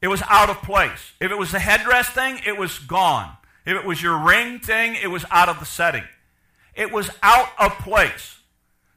It 0.00 0.08
was 0.08 0.22
out 0.28 0.50
of 0.50 0.60
place. 0.62 1.12
If 1.20 1.32
it 1.32 1.38
was 1.38 1.50
the 1.50 1.58
headdress 1.58 2.10
thing, 2.10 2.40
it 2.46 2.58
was 2.58 2.78
gone. 2.78 3.36
If 3.64 3.74
it 3.76 3.86
was 3.86 4.02
your 4.02 4.18
ring 4.18 4.60
thing, 4.60 4.96
it 5.02 5.06
was 5.06 5.24
out 5.30 5.48
of 5.48 5.58
the 5.58 5.64
setting. 5.64 6.04
It 6.74 6.92
was 6.92 7.08
out 7.22 7.48
of 7.58 7.72
place. 7.78 8.36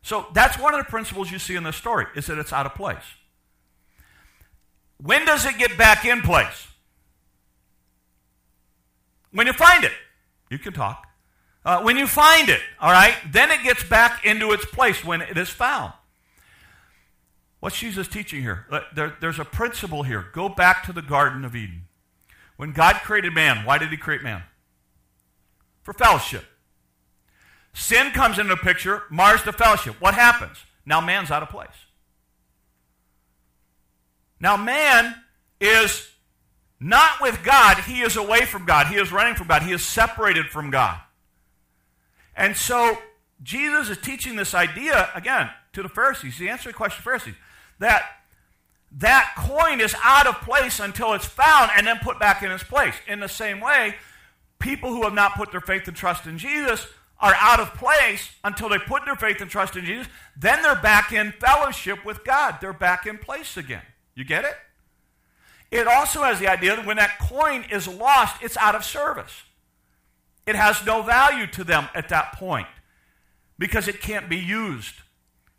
So 0.02 0.28
that's 0.34 0.60
one 0.60 0.74
of 0.74 0.84
the 0.84 0.90
principles 0.90 1.32
you 1.32 1.40
see 1.40 1.56
in 1.56 1.64
this 1.64 1.78
story, 1.78 2.06
is 2.16 2.26
that 2.28 2.38
it's 2.38 2.52
out 2.52 2.66
of 2.66 2.76
place. 2.76 2.98
when 4.98 5.26
does 5.26 5.46
it 5.46 5.58
get 5.58 5.78
back 5.78 6.06
in 6.06 6.22
place? 6.22 6.68
When 9.32 9.48
you 9.48 9.54
find 9.54 9.84
it. 9.84 9.94
You 10.50 10.58
can 10.60 10.74
talk. 10.74 11.07
Uh, 11.68 11.82
when 11.82 11.98
you 11.98 12.08
find 12.08 12.48
it, 12.48 12.62
all 12.80 12.94
right, 12.94 13.14
then 13.30 13.52
it 13.52 13.62
gets 13.62 13.84
back 13.84 14.26
into 14.26 14.54
its 14.54 14.64
place 14.64 15.04
when 15.04 15.20
it 15.22 15.38
is 15.38 15.50
found. 15.50 15.92
What's 17.60 17.78
Jesus 17.78 18.08
teaching 18.08 18.42
here? 18.42 18.66
There, 18.96 19.18
there's 19.20 19.38
a 19.38 19.44
principle 19.44 20.04
here. 20.04 20.28
Go 20.32 20.48
back 20.48 20.86
to 20.86 20.94
the 20.94 21.02
Garden 21.02 21.44
of 21.44 21.58
Eden. 21.58 21.82
When 22.56 22.72
God 22.72 22.96
created 23.04 23.34
man, 23.34 23.66
why 23.66 23.80
did 23.80 23.90
he 23.90 23.98
create 23.98 24.24
man? 24.24 24.44
For 25.84 25.94
fellowship. 25.94 26.46
Sin 27.74 28.12
comes 28.12 28.40
into 28.40 28.56
the 28.56 28.62
picture, 28.62 29.04
mars 29.10 29.44
the 29.44 29.52
fellowship. 29.52 30.00
What 30.00 30.14
happens? 30.14 30.60
Now 30.86 31.02
man's 31.02 31.32
out 31.32 31.44
of 31.44 31.50
place. 31.50 31.68
Now 34.40 34.56
man 34.56 35.16
is 35.60 36.08
not 36.80 37.20
with 37.20 37.44
God, 37.44 37.80
he 37.80 38.04
is 38.04 38.16
away 38.16 38.46
from 38.46 38.66
God. 38.66 38.88
He 38.88 38.96
is 38.96 39.12
running 39.12 39.36
from 39.36 39.48
God. 39.48 39.64
He 39.64 39.74
is 39.74 39.86
separated 39.86 40.46
from 40.46 40.72
God. 40.72 41.02
And 42.38 42.56
so 42.56 42.98
Jesus 43.44 43.90
is 43.90 43.98
teaching 43.98 44.36
this 44.36 44.54
idea 44.54 45.10
again 45.14 45.50
to 45.74 45.84
the 45.84 45.90
Pharisees. 45.90 46.38
He 46.38 46.48
answering 46.48 46.74
the 46.74 46.78
question 46.78 47.00
the 47.00 47.04
Pharisees 47.04 47.36
that 47.80 48.04
that 48.94 49.34
coin 49.38 49.82
is 49.82 49.96
out 50.04 50.28
of 50.28 50.36
place 50.42 50.80
until 50.80 51.14
it's 51.14 51.26
found 51.26 51.72
and 51.76 51.86
then 51.86 51.98
put 51.98 52.20
back 52.20 52.42
in 52.42 52.52
its 52.52 52.64
place. 52.64 52.96
In 53.08 53.20
the 53.20 53.28
same 53.28 53.60
way, 53.60 53.96
people 54.60 54.90
who 54.90 55.04
have 55.04 55.14
not 55.14 55.36
put 55.36 55.52
their 55.52 55.62
faith 55.62 55.88
and 55.88 55.98
trust 55.98 56.26
in 56.26 56.38
Jesus 56.38 56.88
are 57.20 57.36
out 57.40 57.60
of 57.60 57.74
place 57.74 58.30
until 58.44 58.70
they 58.70 58.78
put 58.78 59.04
their 59.06 59.16
faith 59.16 59.42
and 59.42 59.50
trust 59.50 59.76
in 59.76 59.84
Jesus. 59.84 60.08
Then 60.38 60.62
they're 60.62 60.76
back 60.76 61.12
in 61.12 61.34
fellowship 61.34 62.06
with 62.06 62.24
God. 62.24 62.58
They're 62.62 62.74
back 62.74 63.06
in 63.06 63.18
place 63.18 63.58
again. 63.58 63.82
You 64.16 64.24
get 64.24 64.46
it? 64.46 64.56
It 65.70 65.88
also 65.88 66.24
has 66.24 66.40
the 66.40 66.48
idea 66.48 66.76
that 66.76 66.86
when 66.86 66.98
that 66.98 67.20
coin 67.20 67.66
is 67.70 67.88
lost, 67.88 68.42
it's 68.42 68.56
out 68.58 68.76
of 68.76 68.86
service. 68.86 69.44
It 70.48 70.56
has 70.56 70.84
no 70.86 71.04
value 71.04 71.46
to 71.48 71.64
them 71.64 71.90
at 71.94 72.10
that 72.10 72.34
point 72.34 72.68
because 73.60 73.88
it 73.88 74.02
can't 74.02 74.30
be 74.30 74.38
used 74.38 74.96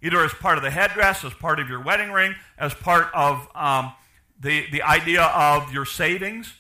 either 0.03 0.25
as 0.25 0.33
part 0.33 0.57
of 0.57 0.65
the 0.65 0.71
headdress, 0.71 1.25
as 1.25 1.35
part 1.35 1.61
of 1.61 1.69
your 1.69 1.83
wedding 1.83 2.11
ring, 2.11 2.35
as 2.57 2.73
part 2.73 3.09
of 3.13 3.49
um, 3.55 3.93
the, 4.41 4.65
the 4.71 4.83
idea 4.83 5.23
of 5.23 5.73
your 5.73 5.85
savings. 5.85 6.55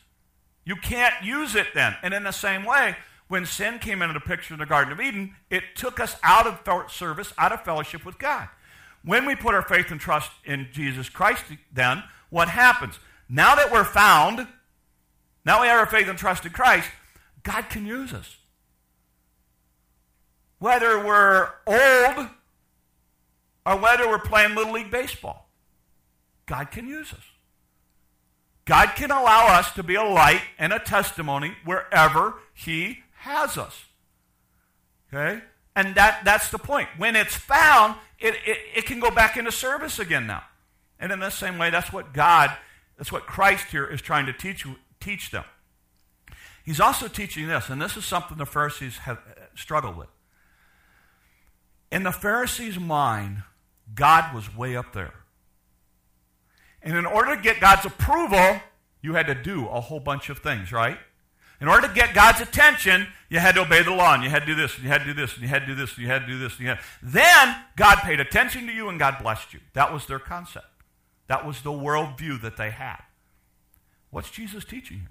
You 0.65 0.77
can't 0.77 1.15
use 1.25 1.55
it 1.55 1.69
then. 1.75 1.97
And 2.03 2.13
in 2.13 2.25
the 2.25 2.33
same 2.33 2.65
way, 2.65 2.97
when 3.29 3.47
sin 3.47 3.79
came 3.79 4.03
into 4.03 4.15
the 4.15 4.21
picture 4.21 4.55
in 4.55 4.61
the 4.61 4.67
Garden 4.67 4.93
of 4.93 5.01
Eden, 5.01 5.35
it 5.51 5.63
took 5.77 6.01
us 6.01 6.17
out 6.23 6.47
of 6.47 6.91
service, 6.91 7.33
out 7.39 7.53
of 7.53 7.63
fellowship 7.63 8.05
with 8.05 8.19
God. 8.19 8.49
When 9.05 9.25
we 9.25 9.37
put 9.37 9.55
our 9.55 9.63
faith 9.63 9.91
and 9.91 10.01
trust 10.01 10.33
in 10.45 10.69
Jesus 10.73 11.09
Christ, 11.09 11.45
then 11.73 12.03
what 12.31 12.49
happens? 12.49 12.99
Now 13.29 13.55
that 13.55 13.71
we're 13.71 13.85
found, 13.85 14.49
now 15.45 15.61
we 15.61 15.69
have 15.69 15.79
our 15.79 15.87
faith 15.87 16.09
and 16.09 16.19
trust 16.19 16.45
in 16.45 16.53
Christ, 16.53 16.89
God 17.49 17.71
can 17.71 17.87
use 17.87 18.13
us. 18.13 18.37
Whether 20.59 21.03
we're 21.03 21.49
old 21.67 22.29
or 23.65 23.77
whether 23.79 24.07
we're 24.07 24.19
playing 24.19 24.55
Little 24.55 24.75
League 24.75 24.91
Baseball. 24.91 25.49
God 26.45 26.71
can 26.71 26.87
use 26.87 27.11
us. 27.15 27.25
God 28.67 28.89
can 28.97 29.11
allow 29.11 29.47
us 29.47 29.73
to 29.73 29.83
be 29.83 29.95
a 29.95 30.03
light 30.03 30.43
and 30.59 30.75
a 30.75 30.79
testimony 30.79 31.55
wherever 31.65 32.35
He 32.53 32.99
has 33.21 33.57
us. 33.57 33.87
Okay? 35.11 35.43
And 35.75 35.95
that, 35.95 36.27
that's 36.27 36.51
the 36.51 36.59
point. 36.59 36.91
When 36.99 37.17
it's 37.17 37.35
found, 37.35 37.95
it, 38.19 38.35
it, 38.45 38.59
it 38.77 38.85
can 38.85 39.01
go 39.01 39.11
back 39.11 39.39
into 39.39 39.53
service 39.53 39.99
again 39.99 40.27
now. 40.27 40.43
And 41.01 41.13
in 41.13 41.21
the 41.21 41.31
same 41.31 41.57
way, 41.57 41.71
that's 41.71 41.95
what 41.95 42.13
God, 42.13 42.55
that's 42.99 43.11
what 43.11 43.25
Christ 43.25 43.69
here 43.71 43.87
is 43.87 44.03
trying 44.03 44.27
to 44.27 44.35
teach, 44.35 44.67
teach 45.01 45.31
them. 45.31 45.45
He's 46.69 46.81
also 46.81 47.09
teaching 47.09 47.49
this, 47.49 47.71
and 47.71 47.81
this 47.81 47.97
is 47.97 48.05
something 48.05 48.37
the 48.37 48.45
Pharisees 48.45 48.99
have 48.99 49.17
uh, 49.17 49.45
struggled 49.55 49.97
with. 49.97 50.11
In 51.91 52.03
the 52.03 52.13
Pharisees' 52.13 52.79
mind, 52.79 53.43
God 53.95 54.35
was 54.35 54.55
way 54.55 54.77
up 54.77 54.93
there. 54.93 55.15
And 56.83 56.95
in 56.95 57.07
order 57.07 57.35
to 57.35 57.41
get 57.41 57.59
God's 57.59 57.87
approval, 57.87 58.61
you 59.01 59.15
had 59.15 59.29
to 59.29 59.35
do 59.35 59.67
a 59.67 59.81
whole 59.81 59.99
bunch 59.99 60.29
of 60.29 60.41
things, 60.41 60.71
right? 60.71 60.99
In 61.59 61.69
order 61.69 61.89
to 61.89 61.95
get 61.95 62.13
God's 62.13 62.43
attention, 62.43 63.07
you 63.31 63.39
had 63.39 63.55
to 63.55 63.63
obey 63.63 63.83
the 63.83 63.95
law, 63.95 64.13
and 64.13 64.23
you 64.23 64.29
had 64.29 64.41
to 64.41 64.47
do 64.47 64.55
this, 64.55 64.75
and 64.75 64.85
you 64.85 64.91
had 64.91 64.99
to 64.99 65.07
do 65.07 65.15
this, 65.15 65.33
and 65.33 65.43
you 65.45 65.49
had 65.49 65.61
to 65.61 65.67
do 65.69 65.75
this, 65.75 65.95
and 65.95 66.01
you 66.01 66.09
had 66.09 66.21
to 66.21 66.27
do 66.27 66.39
this, 66.39 66.53
and 66.53 66.61
you 66.61 66.69
had. 66.69 66.81
Then 67.03 67.57
God 67.77 67.97
paid 68.03 68.21
attention 68.21 68.67
to 68.67 68.75
you, 68.75 68.91
and 68.91 68.99
God 68.99 69.17
blessed 69.23 69.55
you. 69.55 69.61
That 69.73 69.91
was 69.91 70.05
their 70.05 70.19
concept. 70.19 70.67
That 71.29 71.47
was 71.47 71.63
the 71.63 71.71
worldview 71.71 72.43
that 72.43 72.59
they 72.59 72.73
had. 72.73 73.01
What's 74.11 74.31
Jesus 74.31 74.67
teaching 74.67 74.99
here? 74.99 75.09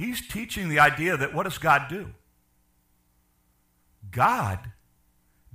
He's 0.00 0.26
teaching 0.26 0.70
the 0.70 0.78
idea 0.78 1.14
that 1.18 1.34
what 1.34 1.42
does 1.42 1.58
God 1.58 1.88
do? 1.90 2.08
God 4.10 4.58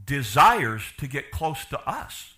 desires 0.06 0.84
to 1.00 1.08
get 1.08 1.32
close 1.32 1.66
to 1.66 1.80
us. 1.90 2.36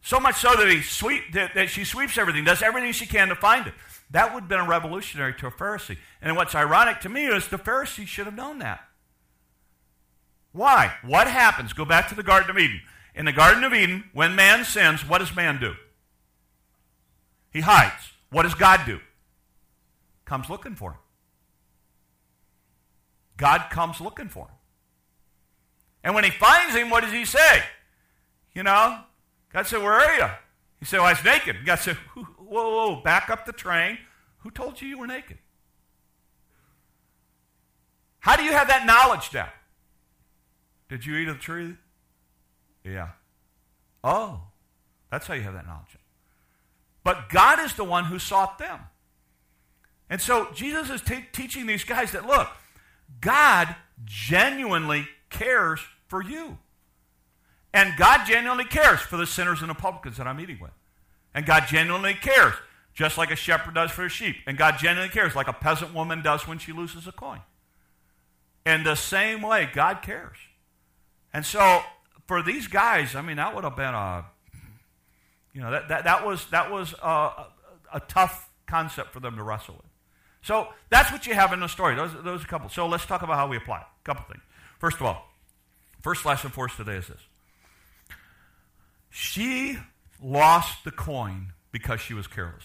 So 0.00 0.18
much 0.18 0.36
so 0.36 0.56
that, 0.56 0.66
he 0.66 0.80
sweep, 0.80 1.34
that, 1.34 1.54
that 1.54 1.68
she 1.68 1.84
sweeps 1.84 2.16
everything, 2.16 2.42
does 2.42 2.62
everything 2.62 2.92
she 2.92 3.04
can 3.04 3.28
to 3.28 3.34
find 3.34 3.66
it. 3.66 3.74
That 4.12 4.32
would 4.32 4.44
have 4.44 4.48
been 4.48 4.60
a 4.60 4.66
revolutionary 4.66 5.34
to 5.34 5.46
a 5.46 5.50
Pharisee. 5.50 5.98
And 6.22 6.34
what's 6.36 6.54
ironic 6.54 7.00
to 7.00 7.10
me 7.10 7.26
is 7.26 7.48
the 7.48 7.58
Pharisee 7.58 8.06
should 8.06 8.24
have 8.24 8.34
known 8.34 8.60
that. 8.60 8.80
Why? 10.52 10.94
What 11.02 11.26
happens? 11.26 11.74
Go 11.74 11.84
back 11.84 12.08
to 12.08 12.14
the 12.14 12.22
Garden 12.22 12.48
of 12.48 12.58
Eden. 12.58 12.80
In 13.14 13.26
the 13.26 13.32
Garden 13.32 13.62
of 13.62 13.74
Eden, 13.74 14.04
when 14.14 14.34
man 14.34 14.64
sins, 14.64 15.06
what 15.06 15.18
does 15.18 15.36
man 15.36 15.60
do? 15.60 15.74
He 17.50 17.60
hides. 17.60 18.12
What 18.30 18.44
does 18.44 18.54
God 18.54 18.80
do? 18.86 19.00
Comes 20.24 20.48
looking 20.48 20.74
for 20.74 20.92
him. 20.92 20.98
God 23.36 23.68
comes 23.70 24.00
looking 24.00 24.28
for 24.28 24.46
him. 24.46 24.54
And 26.02 26.14
when 26.14 26.24
he 26.24 26.30
finds 26.30 26.74
him, 26.74 26.90
what 26.90 27.02
does 27.02 27.12
he 27.12 27.24
say? 27.24 27.62
You 28.52 28.62
know, 28.62 29.00
God 29.52 29.66
said, 29.66 29.82
Where 29.82 29.92
are 29.92 30.16
you? 30.16 30.28
He 30.78 30.84
said, 30.84 30.98
Well, 30.98 31.06
I 31.06 31.12
was 31.12 31.24
naked. 31.24 31.64
God 31.64 31.78
said, 31.78 31.96
Whoa, 31.96 32.26
whoa, 32.38 33.02
back 33.02 33.30
up 33.30 33.46
the 33.46 33.52
train. 33.52 33.98
Who 34.38 34.50
told 34.50 34.80
you 34.80 34.88
you 34.88 34.98
were 34.98 35.06
naked? 35.06 35.38
How 38.20 38.36
do 38.36 38.42
you 38.42 38.52
have 38.52 38.68
that 38.68 38.86
knowledge 38.86 39.30
now? 39.32 39.48
Did 40.88 41.04
you 41.04 41.16
eat 41.16 41.28
of 41.28 41.36
the 41.36 41.42
tree? 41.42 41.76
Yeah. 42.84 43.08
Oh, 44.02 44.42
that's 45.10 45.26
how 45.26 45.34
you 45.34 45.42
have 45.42 45.54
that 45.54 45.66
knowledge. 45.66 45.96
But 47.02 47.28
God 47.28 47.60
is 47.60 47.74
the 47.74 47.84
one 47.84 48.04
who 48.04 48.18
sought 48.18 48.58
them. 48.58 48.80
And 50.10 50.20
so 50.20 50.48
Jesus 50.54 50.90
is 50.90 51.00
t- 51.00 51.24
teaching 51.32 51.66
these 51.66 51.84
guys 51.84 52.12
that 52.12 52.26
look, 52.26 52.48
God 53.20 53.74
genuinely 54.04 55.08
cares 55.30 55.80
for 56.08 56.22
you. 56.22 56.58
And 57.72 57.96
God 57.96 58.24
genuinely 58.26 58.64
cares 58.64 59.00
for 59.00 59.16
the 59.16 59.26
sinners 59.26 59.60
and 59.60 59.70
the 59.70 59.74
publicans 59.74 60.16
that 60.18 60.26
I'm 60.26 60.36
meeting 60.36 60.58
with. 60.60 60.70
And 61.34 61.44
God 61.44 61.64
genuinely 61.66 62.14
cares, 62.14 62.54
just 62.92 63.18
like 63.18 63.32
a 63.32 63.36
shepherd 63.36 63.74
does 63.74 63.90
for 63.90 64.04
a 64.04 64.08
sheep. 64.08 64.36
And 64.46 64.56
God 64.56 64.76
genuinely 64.78 65.12
cares, 65.12 65.34
like 65.34 65.48
a 65.48 65.52
peasant 65.52 65.92
woman 65.92 66.22
does 66.22 66.46
when 66.46 66.58
she 66.58 66.72
loses 66.72 67.08
a 67.08 67.12
coin. 67.12 67.40
In 68.64 68.84
the 68.84 68.94
same 68.94 69.42
way, 69.42 69.68
God 69.72 70.02
cares. 70.02 70.36
And 71.32 71.44
so, 71.44 71.82
for 72.26 72.42
these 72.42 72.68
guys, 72.68 73.16
I 73.16 73.22
mean, 73.22 73.36
that 73.36 73.54
would 73.54 73.64
have 73.64 73.76
been 73.76 73.92
a, 73.92 74.24
you 75.52 75.60
know, 75.60 75.72
that, 75.72 75.88
that, 75.88 76.04
that 76.04 76.24
was, 76.24 76.46
that 76.50 76.70
was 76.70 76.94
a, 77.02 77.06
a, 77.06 77.46
a 77.94 78.00
tough 78.00 78.48
concept 78.66 79.12
for 79.12 79.18
them 79.18 79.36
to 79.36 79.42
wrestle 79.42 79.74
with. 79.74 79.93
So 80.44 80.68
that's 80.90 81.10
what 81.10 81.26
you 81.26 81.34
have 81.34 81.52
in 81.52 81.60
the 81.60 81.68
story. 81.68 81.96
Those, 81.96 82.12
those 82.22 82.42
are 82.42 82.44
a 82.44 82.48
couple. 82.48 82.68
So 82.68 82.86
let's 82.86 83.06
talk 83.06 83.22
about 83.22 83.36
how 83.36 83.48
we 83.48 83.56
apply 83.56 83.78
it. 83.78 83.86
A 84.02 84.04
couple 84.04 84.24
things. 84.30 84.44
First 84.78 84.96
of 84.96 85.02
all, 85.02 85.34
First 86.04 86.26
lesson 86.26 86.50
for 86.50 86.66
us 86.66 86.76
today 86.76 86.96
is 86.96 87.06
this 87.06 87.22
she 89.08 89.78
lost 90.22 90.84
the 90.84 90.90
coin 90.90 91.54
because 91.72 91.98
she 91.98 92.12
was 92.12 92.26
careless. 92.26 92.64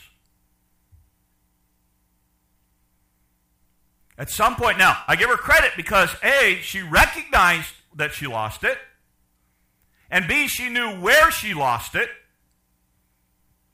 At 4.18 4.30
some 4.30 4.58
point, 4.58 4.78
now, 4.78 4.98
I 5.08 5.16
give 5.16 5.30
her 5.30 5.38
credit 5.38 5.72
because 5.78 6.10
A, 6.22 6.60
she 6.62 6.82
recognized 6.82 7.72
that 7.96 8.12
she 8.12 8.28
lost 8.28 8.66
it, 8.66 8.78
and 10.12 10.28
B, 10.28 10.50
she 10.50 10.68
knew 10.68 11.00
where 11.00 11.32
she 11.32 11.54
lost 11.54 11.96
it. 11.96 12.10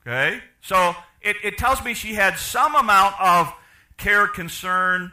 Okay? 0.05 0.41
So 0.61 0.95
it, 1.21 1.37
it 1.43 1.57
tells 1.57 1.83
me 1.83 1.95
she 1.95 2.13
had 2.13 2.37
some 2.37 2.75
amount 2.75 3.19
of 3.19 3.51
care, 3.97 4.27
concern, 4.27 5.11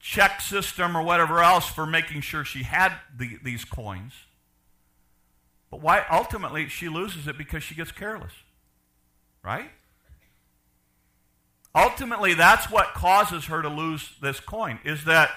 check 0.00 0.40
system 0.40 0.96
or 0.96 1.02
whatever 1.02 1.42
else 1.42 1.66
for 1.66 1.86
making 1.86 2.20
sure 2.20 2.44
she 2.44 2.62
had 2.62 2.92
the, 3.16 3.38
these 3.42 3.64
coins. 3.64 4.12
But 5.70 5.80
why 5.80 6.04
ultimately 6.10 6.68
she 6.68 6.88
loses 6.88 7.26
it 7.26 7.38
because 7.38 7.62
she 7.62 7.74
gets 7.74 7.90
careless. 7.90 8.32
Right? 9.42 9.70
Ultimately, 11.74 12.34
that's 12.34 12.70
what 12.70 12.94
causes 12.94 13.46
her 13.46 13.60
to 13.60 13.68
lose 13.68 14.12
this 14.22 14.38
coin, 14.40 14.78
is 14.84 15.04
that 15.04 15.32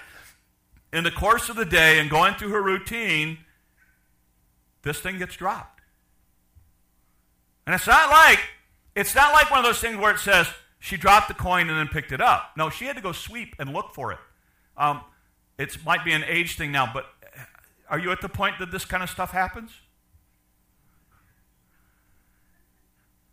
in 0.93 1.03
the 1.03 1.11
course 1.11 1.49
of 1.49 1.55
the 1.55 1.65
day 1.65 1.99
and 1.99 2.09
going 2.09 2.35
through 2.35 2.51
her 2.51 2.61
routine, 2.61 3.39
this 4.83 4.99
thing 4.99 5.17
gets 5.17 5.35
dropped. 5.35 5.81
And 7.65 7.73
it's 7.73 7.87
not 7.87 8.09
like 8.09 8.39
it's 8.95 9.13
not 9.13 9.33
like 9.33 9.49
one 9.49 9.59
of 9.59 9.65
those 9.65 9.79
things 9.79 9.97
where 9.97 10.13
it 10.13 10.19
says 10.19 10.47
she 10.87 10.95
dropped 10.95 11.27
the 11.27 11.33
coin 11.33 11.69
and 11.69 11.77
then 11.77 11.89
picked 11.89 12.13
it 12.13 12.21
up. 12.21 12.51
No, 12.55 12.69
she 12.69 12.85
had 12.85 12.95
to 12.95 13.01
go 13.01 13.11
sweep 13.11 13.55
and 13.59 13.73
look 13.73 13.93
for 13.93 14.13
it. 14.13 14.19
Um, 14.77 15.01
it 15.57 15.75
might 15.85 16.05
be 16.05 16.13
an 16.13 16.23
age 16.23 16.55
thing 16.55 16.71
now, 16.71 16.89
but 16.93 17.05
are 17.89 17.99
you 17.99 18.09
at 18.13 18.21
the 18.21 18.29
point 18.29 18.59
that 18.59 18.71
this 18.71 18.85
kind 18.85 19.03
of 19.03 19.09
stuff 19.09 19.31
happens? 19.31 19.71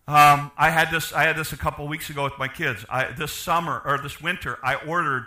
Um, 0.08 0.50
I 0.58 0.70
had 0.70 0.90
this. 0.90 1.12
I 1.12 1.22
had 1.22 1.36
this 1.36 1.52
a 1.52 1.56
couple 1.56 1.86
weeks 1.86 2.10
ago 2.10 2.24
with 2.24 2.36
my 2.40 2.48
kids. 2.48 2.84
I, 2.90 3.12
this 3.12 3.32
summer 3.32 3.80
or 3.84 3.98
this 3.98 4.20
winter, 4.20 4.58
I 4.62 4.74
ordered. 4.74 5.26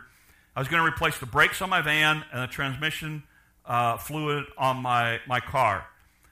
I 0.54 0.60
was 0.60 0.68
going 0.68 0.84
to 0.84 0.88
replace 0.88 1.18
the 1.20 1.26
brakes 1.26 1.62
on 1.62 1.70
my 1.70 1.82
van 1.82 2.26
and 2.34 2.44
the 2.44 2.48
transmission 2.48 3.24
uh, 3.66 3.96
fluid 3.96 4.46
on 4.58 4.78
my 4.78 5.22
my 5.28 5.40
car. 5.40 5.86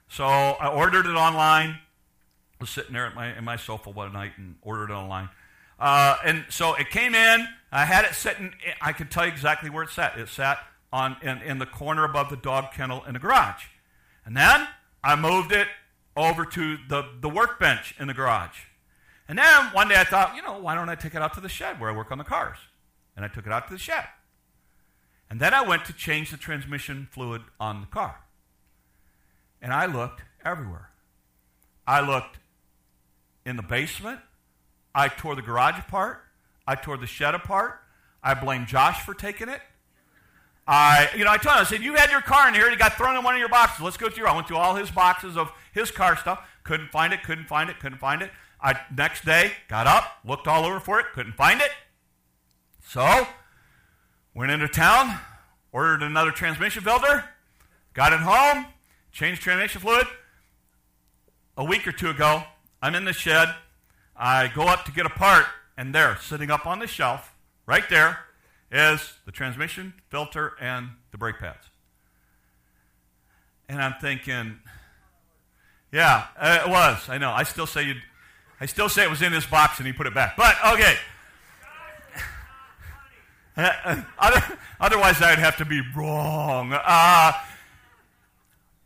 So 0.08 0.26
I 0.26 0.68
ordered 0.68 1.06
it 1.06 1.16
online. 1.16 1.70
I 1.70 1.78
was 2.60 2.68
sitting 2.68 2.92
there 2.92 3.06
at 3.06 3.14
my 3.14 3.36
in 3.36 3.44
my 3.44 3.56
sofa 3.56 3.88
one 3.88 4.12
night 4.12 4.32
and 4.36 4.56
ordered 4.60 4.90
it 4.90 4.94
online. 4.94 5.30
Uh, 5.78 6.16
and 6.24 6.44
so 6.48 6.74
it 6.74 6.90
came 6.90 7.14
in. 7.14 7.46
I 7.70 7.84
had 7.84 8.04
it 8.04 8.14
sitting. 8.14 8.54
I 8.80 8.92
could 8.92 9.10
tell 9.10 9.26
you 9.26 9.32
exactly 9.32 9.70
where 9.70 9.82
it 9.82 9.90
sat. 9.90 10.18
It 10.18 10.28
sat 10.28 10.58
on 10.92 11.16
in, 11.22 11.42
in 11.42 11.58
the 11.58 11.66
corner 11.66 12.04
above 12.04 12.30
the 12.30 12.36
dog 12.36 12.72
kennel 12.72 13.04
in 13.04 13.14
the 13.14 13.18
garage. 13.18 13.64
And 14.24 14.36
then 14.36 14.66
I 15.04 15.16
moved 15.16 15.52
it 15.52 15.68
over 16.16 16.44
to 16.44 16.78
the, 16.88 17.04
the 17.20 17.28
workbench 17.28 17.94
in 17.98 18.06
the 18.06 18.14
garage. 18.14 18.58
And 19.28 19.38
then 19.38 19.66
one 19.72 19.88
day 19.88 19.96
I 19.96 20.04
thought, 20.04 20.36
you 20.36 20.42
know, 20.42 20.58
why 20.58 20.74
don't 20.74 20.88
I 20.88 20.94
take 20.94 21.14
it 21.14 21.22
out 21.22 21.34
to 21.34 21.40
the 21.40 21.48
shed 21.48 21.80
where 21.80 21.90
I 21.90 21.96
work 21.96 22.10
on 22.10 22.18
the 22.18 22.24
cars? 22.24 22.58
And 23.16 23.24
I 23.24 23.28
took 23.28 23.46
it 23.46 23.52
out 23.52 23.66
to 23.68 23.74
the 23.74 23.78
shed. 23.78 24.04
And 25.28 25.40
then 25.40 25.52
I 25.52 25.62
went 25.62 25.84
to 25.86 25.92
change 25.92 26.30
the 26.30 26.36
transmission 26.36 27.08
fluid 27.10 27.42
on 27.58 27.80
the 27.80 27.86
car. 27.86 28.20
And 29.60 29.72
I 29.72 29.86
looked 29.86 30.22
everywhere. 30.44 30.90
I 31.86 32.00
looked 32.00 32.38
in 33.44 33.56
the 33.56 33.62
basement. 33.62 34.20
I 34.96 35.08
tore 35.08 35.36
the 35.36 35.42
garage 35.42 35.78
apart. 35.78 36.22
I 36.66 36.74
tore 36.74 36.96
the 36.96 37.06
shed 37.06 37.34
apart. 37.34 37.78
I 38.22 38.32
blamed 38.32 38.66
Josh 38.66 39.02
for 39.02 39.12
taking 39.12 39.50
it. 39.50 39.60
I, 40.66 41.10
you 41.14 41.24
know, 41.24 41.30
I 41.30 41.36
told 41.36 41.54
him, 41.54 41.60
I 41.60 41.64
said, 41.64 41.82
you 41.82 41.94
had 41.94 42.10
your 42.10 42.22
car 42.22 42.48
in 42.48 42.54
here 42.54 42.64
and 42.64 42.72
it 42.72 42.78
got 42.78 42.94
thrown 42.94 43.14
in 43.14 43.22
one 43.22 43.34
of 43.34 43.38
your 43.38 43.50
boxes. 43.50 43.82
Let's 43.82 43.98
go 43.98 44.08
through. 44.08 44.26
I 44.26 44.34
went 44.34 44.48
through 44.48 44.56
all 44.56 44.74
his 44.74 44.90
boxes 44.90 45.36
of 45.36 45.52
his 45.72 45.90
car 45.90 46.16
stuff. 46.16 46.48
Couldn't 46.64 46.90
find 46.90 47.12
it, 47.12 47.22
couldn't 47.22 47.46
find 47.46 47.68
it, 47.68 47.78
couldn't 47.78 47.98
find 47.98 48.22
it. 48.22 48.30
I, 48.60 48.74
next 48.96 49.24
day, 49.24 49.52
got 49.68 49.86
up, 49.86 50.04
looked 50.24 50.48
all 50.48 50.64
over 50.64 50.80
for 50.80 50.98
it, 50.98 51.06
couldn't 51.12 51.34
find 51.34 51.60
it. 51.60 51.70
So, 52.88 53.28
went 54.34 54.50
into 54.50 54.66
town, 54.66 55.20
ordered 55.72 56.02
another 56.02 56.30
transmission 56.30 56.82
filter, 56.82 57.26
got 57.92 58.14
it 58.14 58.20
home, 58.20 58.66
changed 59.12 59.42
transmission 59.42 59.82
fluid. 59.82 60.06
A 61.58 61.64
week 61.64 61.86
or 61.86 61.92
two 61.92 62.10
ago, 62.10 62.44
I'm 62.80 62.94
in 62.94 63.04
the 63.04 63.12
shed. 63.12 63.54
I 64.18 64.48
go 64.48 64.62
up 64.62 64.84
to 64.86 64.92
get 64.92 65.06
a 65.06 65.10
part, 65.10 65.46
and 65.76 65.94
there, 65.94 66.16
sitting 66.20 66.50
up 66.50 66.66
on 66.66 66.78
the 66.78 66.86
shelf, 66.86 67.34
right 67.66 67.84
there, 67.90 68.18
is 68.70 69.14
the 69.24 69.32
transmission 69.32 69.94
filter 70.08 70.52
and 70.60 70.90
the 71.12 71.18
brake 71.18 71.38
pads. 71.38 71.68
And 73.68 73.82
I'm 73.82 73.94
thinking, 74.00 74.58
yeah, 75.92 76.26
it 76.40 76.68
was. 76.68 77.08
I 77.08 77.18
know. 77.18 77.30
I 77.30 77.42
still 77.42 77.66
say 77.66 77.84
you. 77.84 77.94
I 78.60 78.66
still 78.66 78.88
say 78.88 79.02
it 79.02 79.10
was 79.10 79.22
in 79.22 79.32
this 79.32 79.46
box 79.46 79.78
and 79.78 79.86
he 79.86 79.92
put 79.92 80.06
it 80.06 80.14
back. 80.14 80.36
But 80.36 80.56
okay. 80.72 80.96
Otherwise, 84.80 85.20
I'd 85.22 85.38
have 85.38 85.56
to 85.58 85.64
be 85.64 85.82
wrong. 85.94 86.72
Uh, 86.72 87.32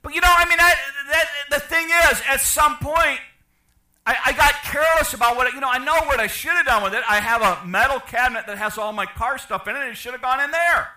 but 0.03 0.15
you 0.15 0.21
know, 0.21 0.33
I 0.33 0.49
mean, 0.49 0.59
I, 0.61 0.75
that, 1.11 1.29
the 1.51 1.61
thing 1.61 1.87
is, 2.11 2.23
at 2.29 2.41
some 2.41 2.79
point, 2.79 3.21
I, 4.07 4.17
I, 4.27 4.33
got 4.33 4.55
careless 4.65 5.13
about 5.13 5.37
what, 5.37 5.53
you 5.53 5.61
know, 5.61 5.69
I 5.71 5.79
know 5.79 5.95
what 6.07 6.21
I 6.21 6.27
should 6.27 6.53
have 6.53 6.67
done 6.67 6.83
with 6.83 6.95
it. 6.95 7.03
I 7.09 7.21
have 7.21 7.43
a 7.43 7.67
metal 7.67 8.01
cabinet 8.01 8.47
that 8.47 8.57
has 8.57 8.79
all 8.79 8.93
my 8.93 9.07
car 9.07 9.39
stuff 9.39 9.69
in 9.69 9.77
it, 9.77 9.81
and 9.81 9.91
it 9.91 9.97
should 9.97 10.13
have 10.13 10.23
gone 10.23 10.41
in 10.41 10.51
there. 10.51 10.89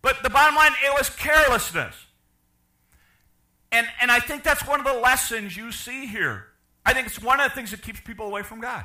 But 0.00 0.22
the 0.22 0.30
bottom 0.30 0.54
line, 0.56 0.72
it 0.84 0.92
was 0.96 1.10
carelessness. 1.10 1.94
And, 3.70 3.86
and 4.00 4.10
I 4.10 4.20
think 4.20 4.44
that's 4.44 4.66
one 4.66 4.80
of 4.80 4.86
the 4.86 5.00
lessons 5.00 5.56
you 5.56 5.72
see 5.72 6.06
here. 6.06 6.46
I 6.86 6.92
think 6.92 7.06
it's 7.06 7.20
one 7.20 7.40
of 7.40 7.50
the 7.50 7.54
things 7.54 7.70
that 7.70 7.82
keeps 7.82 8.00
people 8.00 8.26
away 8.26 8.42
from 8.42 8.60
God 8.60 8.84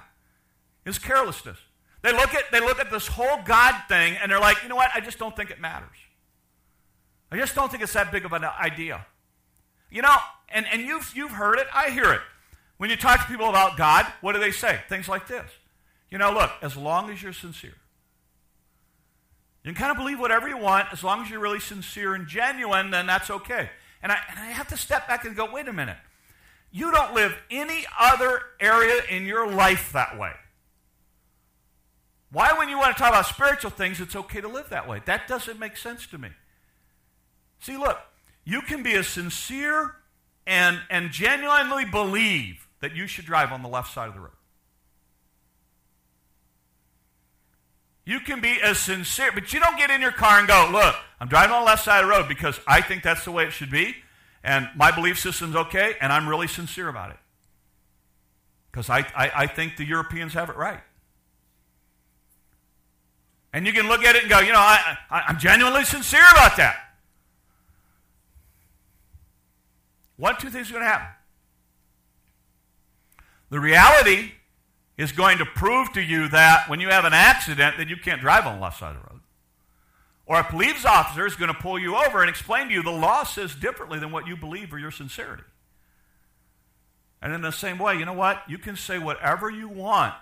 is 0.85 0.97
carelessness. 0.97 1.57
They 2.01 2.13
look 2.13 2.33
at 2.33 2.45
they 2.51 2.61
look 2.61 2.79
at 2.79 2.91
this 2.91 3.07
whole 3.07 3.41
God 3.43 3.75
thing 3.89 4.15
and 4.21 4.31
they're 4.31 4.39
like, 4.39 4.63
you 4.63 4.69
know 4.69 4.77
what? 4.77 4.89
I 4.95 5.01
just 5.01 5.19
don't 5.19 5.35
think 5.35 5.51
it 5.51 5.59
matters. 5.59 5.97
I 7.31 7.37
just 7.37 7.55
don't 7.55 7.69
think 7.69 7.83
it's 7.83 7.93
that 7.93 8.11
big 8.11 8.25
of 8.25 8.33
an 8.33 8.43
idea. 8.43 9.05
You 9.91 10.01
know, 10.01 10.15
and, 10.49 10.65
and 10.71 10.81
you've 10.81 11.11
you've 11.15 11.31
heard 11.31 11.59
it, 11.59 11.67
I 11.73 11.89
hear 11.89 12.13
it. 12.13 12.21
When 12.79 12.89
you 12.89 12.95
talk 12.95 13.19
to 13.19 13.25
people 13.27 13.49
about 13.49 13.75
God, 13.75 14.05
what 14.21 14.33
do 14.33 14.39
they 14.39 14.51
say? 14.51 14.79
Things 14.87 15.09
like 15.09 15.27
this. 15.27 15.51
You 16.09 16.17
know, 16.17 16.31
look, 16.31 16.49
as 16.61 16.77
long 16.77 17.09
as 17.09 17.21
you're 17.21 17.33
sincere, 17.33 17.75
you 19.63 19.73
can 19.73 19.75
kind 19.75 19.91
of 19.91 19.97
believe 19.97 20.17
whatever 20.17 20.47
you 20.47 20.57
want, 20.57 20.87
as 20.93 21.03
long 21.03 21.21
as 21.21 21.29
you're 21.29 21.41
really 21.41 21.59
sincere 21.59 22.15
and 22.15 22.25
genuine, 22.25 22.89
then 22.89 23.05
that's 23.05 23.29
okay. 23.29 23.69
And 24.01 24.13
I, 24.13 24.17
and 24.29 24.39
I 24.39 24.45
have 24.45 24.69
to 24.69 24.77
step 24.77 25.09
back 25.09 25.25
and 25.25 25.35
go, 25.35 25.51
wait 25.51 25.67
a 25.67 25.73
minute. 25.73 25.97
You 26.71 26.89
don't 26.89 27.13
live 27.13 27.37
any 27.51 27.85
other 27.99 28.39
area 28.61 29.01
in 29.09 29.25
your 29.25 29.51
life 29.51 29.91
that 29.91 30.17
way. 30.17 30.31
Why, 32.31 32.53
when 32.57 32.69
you 32.69 32.77
want 32.77 32.95
to 32.95 33.03
talk 33.03 33.09
about 33.09 33.25
spiritual 33.25 33.71
things, 33.71 33.99
it's 33.99 34.15
okay 34.15 34.39
to 34.39 34.47
live 34.47 34.69
that 34.69 34.87
way? 34.87 35.01
That 35.03 35.27
doesn't 35.27 35.59
make 35.59 35.75
sense 35.75 36.07
to 36.07 36.17
me. 36.17 36.29
See, 37.59 37.75
look, 37.75 37.99
you 38.45 38.61
can 38.61 38.83
be 38.83 38.93
as 38.93 39.07
sincere 39.07 39.95
and, 40.47 40.79
and 40.89 41.11
genuinely 41.11 41.83
believe 41.83 42.68
that 42.81 42.95
you 42.95 43.07
should 43.07 43.25
drive 43.25 43.51
on 43.51 43.61
the 43.61 43.69
left 43.69 43.93
side 43.93 44.07
of 44.07 44.13
the 44.13 44.19
road. 44.21 44.31
You 48.05 48.19
can 48.19 48.41
be 48.41 48.59
as 48.61 48.79
sincere, 48.79 49.31
but 49.33 49.53
you 49.53 49.59
don't 49.59 49.77
get 49.77 49.91
in 49.91 50.01
your 50.01 50.11
car 50.11 50.39
and 50.39 50.47
go, 50.47 50.69
look, 50.71 50.95
I'm 51.19 51.27
driving 51.27 51.53
on 51.53 51.61
the 51.61 51.67
left 51.67 51.83
side 51.83 52.03
of 52.03 52.09
the 52.09 52.17
road 52.17 52.27
because 52.27 52.59
I 52.65 52.81
think 52.81 53.03
that's 53.03 53.23
the 53.23 53.31
way 53.31 53.43
it 53.45 53.51
should 53.51 53.69
be, 53.69 53.95
and 54.43 54.67
my 54.75 54.89
belief 54.89 55.19
system's 55.19 55.55
okay, 55.55 55.93
and 56.01 56.11
I'm 56.11 56.27
really 56.27 56.47
sincere 56.47 56.87
about 56.87 57.11
it. 57.11 57.17
Because 58.71 58.89
I, 58.89 58.99
I, 59.15 59.31
I 59.35 59.47
think 59.47 59.77
the 59.77 59.85
Europeans 59.85 60.33
have 60.33 60.49
it 60.49 60.55
right. 60.55 60.79
And 63.53 63.65
you 63.65 63.73
can 63.73 63.87
look 63.87 64.03
at 64.03 64.15
it 64.15 64.23
and 64.23 64.31
go, 64.31 64.39
you 64.39 64.53
know, 64.53 64.59
I, 64.59 64.97
I, 65.09 65.21
I'm 65.27 65.39
genuinely 65.39 65.83
sincere 65.83 66.25
about 66.31 66.57
that. 66.57 66.77
One, 70.17 70.35
two 70.37 70.49
things 70.49 70.69
are 70.69 70.73
going 70.73 70.83
to 70.83 70.89
happen. 70.89 71.07
The 73.49 73.59
reality 73.59 74.31
is 74.97 75.11
going 75.11 75.37
to 75.37 75.45
prove 75.45 75.93
to 75.93 76.01
you 76.01 76.27
that 76.29 76.69
when 76.69 76.79
you 76.79 76.89
have 76.89 77.05
an 77.05 77.13
accident 77.13 77.77
that 77.77 77.87
you 77.87 77.97
can't 77.97 78.21
drive 78.21 78.45
on 78.45 78.55
the 78.55 78.61
left 78.61 78.79
side 78.79 78.95
of 78.95 79.01
the 79.01 79.09
road. 79.09 79.21
Or 80.25 80.39
a 80.39 80.43
police 80.43 80.85
officer 80.85 81.25
is 81.25 81.35
going 81.35 81.51
to 81.53 81.59
pull 81.59 81.79
you 81.79 81.95
over 81.95 82.21
and 82.21 82.29
explain 82.29 82.67
to 82.67 82.73
you 82.73 82.83
the 82.83 82.91
law 82.91 83.23
says 83.23 83.55
differently 83.55 83.97
than 83.97 84.11
what 84.11 84.27
you 84.27 84.37
believe 84.37 84.71
or 84.73 84.77
your 84.77 84.91
sincerity. 84.91 85.43
And 87.21 87.33
in 87.33 87.41
the 87.41 87.51
same 87.51 87.79
way, 87.79 87.97
you 87.97 88.05
know 88.05 88.13
what? 88.13 88.43
You 88.47 88.57
can 88.57 88.75
say 88.75 88.99
whatever 88.99 89.49
you 89.49 89.67
want, 89.67 90.13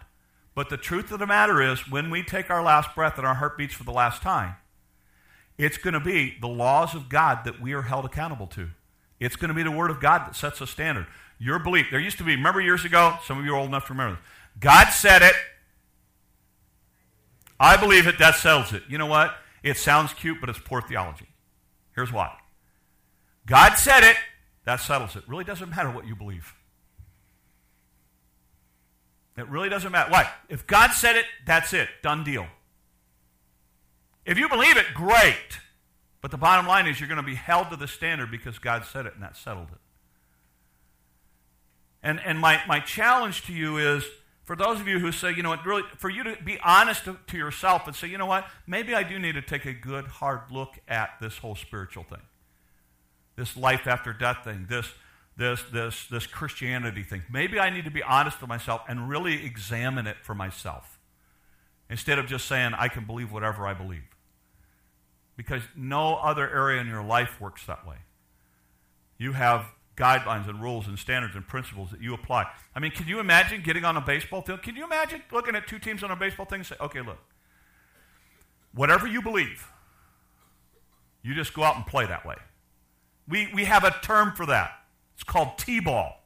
but 0.56 0.70
the 0.70 0.78
truth 0.78 1.12
of 1.12 1.20
the 1.20 1.28
matter 1.28 1.62
is, 1.62 1.92
when 1.92 2.10
we 2.10 2.24
take 2.24 2.50
our 2.50 2.64
last 2.64 2.96
breath 2.96 3.18
and 3.18 3.28
our 3.28 3.36
heart 3.36 3.58
beats 3.58 3.74
for 3.74 3.84
the 3.84 3.92
last 3.92 4.22
time, 4.22 4.56
it's 5.58 5.78
going 5.78 5.94
to 5.94 6.00
be 6.00 6.38
the 6.40 6.48
laws 6.48 6.96
of 6.96 7.10
God 7.10 7.44
that 7.46 7.62
we 7.62 7.74
are 7.74 7.84
held 7.84 8.06
accountable 8.06 8.48
to. 8.48 8.70
It's 9.20 9.36
going 9.36 9.50
to 9.50 9.56
be 9.56 9.64
the 9.64 9.72
Word 9.72 9.92
of 9.92 10.00
God 10.00 10.26
that 10.26 10.36
sets 10.36 10.62
a 10.62 10.68
standard. 10.68 11.08
Your 11.40 11.60
belief. 11.60 11.88
There 11.92 12.00
used 12.00 12.18
to 12.18 12.24
be, 12.24 12.36
remember 12.36 12.62
years 12.62 12.86
ago? 12.86 13.18
Some 13.24 13.40
of 13.40 13.46
you 13.46 13.54
are 13.54 13.58
old 13.58 13.68
enough 13.68 13.88
to 13.88 13.94
remember 13.94 14.16
this. 14.16 14.26
God 14.60 14.90
said 14.90 15.22
it. 15.22 15.36
I 17.60 17.78
believe 17.78 18.08
it. 18.08 18.18
That 18.20 18.36
settles 18.36 18.74
it. 18.74 18.84
You 18.88 18.98
know 18.98 19.06
what? 19.06 19.36
It 19.64 19.78
sounds 19.78 20.14
cute, 20.14 20.40
but 20.40 20.50
it's 20.50 20.60
poor 20.60 20.82
theology. 20.82 21.28
Here's 21.96 22.12
why 22.12 22.32
God 23.46 23.76
said 23.76 24.04
it. 24.04 24.16
That 24.66 24.82
settles 24.82 25.16
it. 25.16 25.24
Really 25.28 25.44
doesn't 25.44 25.70
matter 25.70 25.90
what 25.90 26.06
you 26.06 26.16
believe. 26.16 26.54
It 29.38 29.48
really 29.48 29.70
doesn't 29.70 29.92
matter. 29.92 30.12
Why? 30.12 30.30
If 30.50 30.66
God 30.68 30.92
said 30.92 31.16
it, 31.16 31.26
that's 31.46 31.72
it. 31.74 31.88
Done 32.02 32.24
deal. 32.24 32.48
If 34.26 34.38
you 34.38 34.50
believe 34.50 34.76
it, 34.76 34.88
great. 34.94 35.60
But 36.22 36.32
the 36.32 36.38
bottom 36.38 36.68
line 36.68 36.88
is 36.88 37.00
you're 37.00 37.08
going 37.08 37.18
to 37.18 37.24
be 37.24 37.36
held 37.36 37.70
to 37.70 37.78
the 37.78 37.88
standard 37.88 38.30
because 38.32 38.60
God 38.60 38.84
said 38.84 39.06
it 39.06 39.14
and 39.14 39.24
that 39.24 39.38
settled 39.38 39.70
it. 39.72 39.78
And, 42.08 42.22
and 42.22 42.40
my, 42.40 42.62
my 42.70 42.80
challenge 42.80 43.44
to 43.48 43.54
you 43.54 43.80
is 43.80 44.06
for 44.46 44.56
those 44.56 44.80
of 44.80 44.88
you 44.88 44.98
who 44.98 45.12
say, 45.12 45.34
you 45.34 45.44
know, 45.44 45.50
what, 45.50 45.66
really, 45.66 45.84
for 45.98 46.10
you 46.10 46.24
to 46.24 46.38
be 46.42 46.58
honest 46.64 47.04
to, 47.04 47.18
to, 47.28 47.38
yourself 47.38 47.86
and 47.86 47.94
say, 47.94 48.08
you 48.08 48.18
know 48.18 48.26
what, 48.26 48.48
maybe 48.66 48.96
I 48.96 49.04
do 49.04 49.20
need 49.20 49.34
to 49.34 49.42
take 49.42 49.66
a 49.66 49.74
good, 49.74 50.06
hard 50.08 50.50
look 50.50 50.76
at 50.88 51.10
this 51.20 51.40
whole 51.40 51.56
spiritual 51.56 52.06
thing, 52.06 52.22
this 53.36 53.58
life 53.58 53.88
after 53.88 54.14
death 54.14 54.46
thing, 54.46 54.68
this, 54.70 54.90
this, 55.36 55.62
this, 55.74 56.08
this 56.10 56.26
Christianity 56.26 57.04
thing. 57.04 57.24
Maybe 57.30 57.60
I 57.60 57.70
need 57.70 57.84
to 57.84 57.92
be 57.92 58.04
honest 58.04 58.40
with 58.40 58.48
myself 58.48 58.84
and 58.88 59.10
really 59.10 59.46
examine 59.46 60.08
it 60.08 60.16
for 60.24 60.34
myself 60.34 60.98
instead 61.90 62.20
of 62.20 62.26
just 62.26 62.46
saying, 62.46 62.72
I 62.78 62.88
can 62.88 63.04
believe 63.04 63.34
whatever 63.34 63.68
I 63.68 63.74
believe. 63.74 64.08
Because 65.36 65.64
no 65.76 66.16
other 66.16 66.50
area 66.50 66.80
in 66.80 66.88
your 66.88 67.04
life 67.04 67.42
works 67.42 67.66
that 67.66 67.86
way. 67.86 67.98
You 69.18 69.34
have 69.34 69.66
guidelines 69.98 70.48
and 70.48 70.62
rules 70.62 70.88
and 70.88 70.98
standards 70.98 71.36
and 71.36 71.46
principles 71.48 71.90
that 71.90 72.02
you 72.02 72.14
apply. 72.14 72.46
I 72.76 72.80
mean, 72.80 72.92
can 72.92 73.08
you 73.08 73.20
imagine 73.20 73.64
getting 73.64 73.84
on 73.84 73.98
a 73.98 74.02
baseball 74.02 74.42
field? 74.42 74.62
Can 74.62 74.76
you 74.76 74.86
imagine 74.86 75.22
looking 75.32 75.56
at 75.56 75.68
two 75.68 75.80
teams 75.80 76.04
on 76.04 76.12
a 76.12 76.16
baseball 76.16 76.46
thing 76.46 76.60
and 76.60 76.66
say, 76.66 76.76
okay, 76.80 77.02
look, 77.02 77.18
whatever 78.74 79.08
you 79.08 79.22
believe, 79.22 79.68
you 81.24 81.34
just 81.34 81.54
go 81.54 81.64
out 81.64 81.76
and 81.76 81.86
play 81.86 82.06
that 82.06 82.26
way. 82.26 82.36
We, 83.28 83.50
we 83.54 83.66
have 83.66 83.84
a 83.84 83.92
term 84.02 84.34
for 84.34 84.46
that. 84.46 84.72
It's 85.16 85.24
called 85.24 85.58
T 85.58 85.80
ball. 85.80 86.24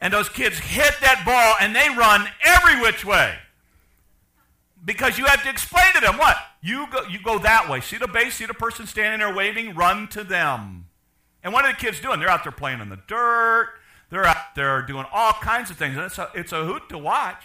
And 0.00 0.12
those 0.12 0.28
kids 0.28 0.58
hit 0.58 0.94
that 1.00 1.22
ball 1.24 1.54
and 1.60 1.76
they 1.76 1.88
run 1.96 2.26
every 2.42 2.80
which 2.80 3.04
way. 3.04 3.36
Because 4.84 5.16
you 5.16 5.26
have 5.26 5.44
to 5.44 5.50
explain 5.50 5.92
to 5.94 6.00
them 6.00 6.18
what? 6.18 6.36
You 6.60 6.88
go, 6.90 7.02
you 7.04 7.22
go 7.22 7.38
that 7.38 7.68
way. 7.70 7.80
See 7.80 7.98
the 7.98 8.08
base, 8.08 8.34
see 8.34 8.46
the 8.46 8.54
person 8.54 8.86
standing 8.86 9.20
there 9.20 9.32
waving, 9.32 9.76
run 9.76 10.08
to 10.08 10.24
them. 10.24 10.86
And 11.42 11.52
what 11.52 11.64
are 11.64 11.72
the 11.72 11.78
kids 11.78 12.00
doing? 12.00 12.20
They're 12.20 12.28
out 12.28 12.44
there 12.44 12.52
playing 12.52 12.80
in 12.80 12.88
the 12.88 13.00
dirt. 13.08 13.68
They're 14.10 14.26
out 14.26 14.54
there 14.54 14.82
doing 14.82 15.06
all 15.12 15.32
kinds 15.32 15.70
of 15.70 15.76
things. 15.76 15.96
And 15.96 16.04
it's 16.04 16.18
a, 16.18 16.30
it's 16.34 16.52
a 16.52 16.64
hoot 16.64 16.88
to 16.90 16.98
watch, 16.98 17.44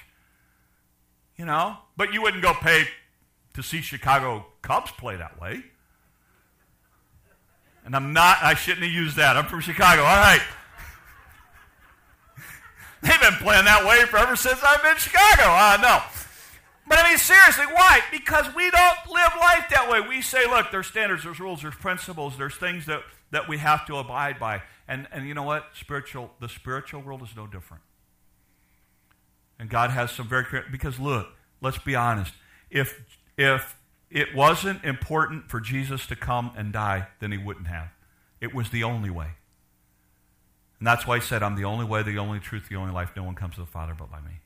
you 1.38 1.46
know. 1.46 1.78
But 1.96 2.14
you 2.14 2.22
wouldn't 2.22 2.44
go 2.44 2.54
pay 2.54 2.86
to 3.54 3.64
see 3.64 3.82
Chicago 3.82 4.46
Cubs 4.62 4.92
play 4.92 5.16
that 5.16 5.40
way. 5.42 5.64
And 7.86 7.96
I'm 7.96 8.12
not, 8.12 8.40
I 8.44 8.54
shouldn't 8.54 8.84
have 8.84 8.92
used 8.92 9.16
that. 9.16 9.38
I'm 9.38 9.46
from 9.46 9.62
Chicago. 9.62 10.02
All 10.02 10.18
right. 10.18 10.42
They've 13.02 13.22
been 13.22 13.36
playing 13.36 13.66
that 13.66 13.86
way 13.86 14.06
for 14.06 14.18
ever 14.18 14.36
since 14.36 14.60
I've 14.62 14.82
been 14.82 14.92
in 14.92 14.98
Chicago. 14.98 15.44
Uh, 15.44 15.78
no. 15.82 16.02
But 16.86 17.00
I 17.00 17.10
mean, 17.10 17.18
seriously, 17.18 17.66
why? 17.66 18.02
Because 18.12 18.46
we 18.56 18.70
don't 18.72 18.98
live 19.08 19.32
life 19.40 19.66
that 19.70 19.88
way. 19.90 20.02
We 20.02 20.22
say, 20.22 20.46
look, 20.48 20.70
there's 20.72 20.88
standards, 20.88 21.24
there's 21.24 21.40
rules, 21.40 21.62
there's 21.62 21.76
principles, 21.76 22.38
there's 22.38 22.56
things 22.56 22.86
that, 22.86 23.04
that 23.32 23.48
we 23.48 23.58
have 23.58 23.86
to 23.88 23.98
abide 23.98 24.40
by. 24.40 24.62
And, 24.88 25.08
and 25.12 25.28
you 25.28 25.34
know 25.34 25.44
what? 25.44 25.66
Spiritual, 25.74 26.32
the 26.40 26.50
spiritual 26.50 27.02
world 27.02 27.22
is 27.24 27.36
no 27.36 27.48
different. 27.48 27.84
And 29.60 29.70
God 29.70 29.90
has 29.90 30.12
some 30.12 30.28
very 30.28 30.46
because 30.72 31.00
look, 31.00 31.28
let's 31.62 31.80
be 31.80 31.96
honest. 31.96 32.34
If 32.70 33.02
if 33.38 33.76
it 34.10 34.36
wasn't 34.36 34.84
important 34.84 35.50
for 35.50 35.60
Jesus 35.60 36.06
to 36.08 36.16
come 36.16 36.52
and 36.56 36.72
die, 36.72 37.08
then 37.20 37.32
he 37.32 37.38
wouldn't 37.38 37.68
have. 37.68 37.90
It 38.40 38.54
was 38.54 38.70
the 38.70 38.84
only 38.84 39.10
way. 39.10 39.32
And 40.80 40.86
that's 40.86 41.08
why 41.08 41.18
he 41.18 41.22
said, 41.22 41.42
I'm 41.42 41.56
the 41.56 41.66
only 41.66 41.86
way, 41.86 42.04
the 42.04 42.20
only 42.20 42.40
truth, 42.40 42.70
the 42.70 42.76
only 42.76 42.94
life. 42.94 43.12
No 43.16 43.24
one 43.24 43.36
comes 43.36 43.56
to 43.56 43.62
the 43.62 43.66
Father 43.66 43.96
but 43.98 44.12
by 44.12 44.22
me. 44.22 44.42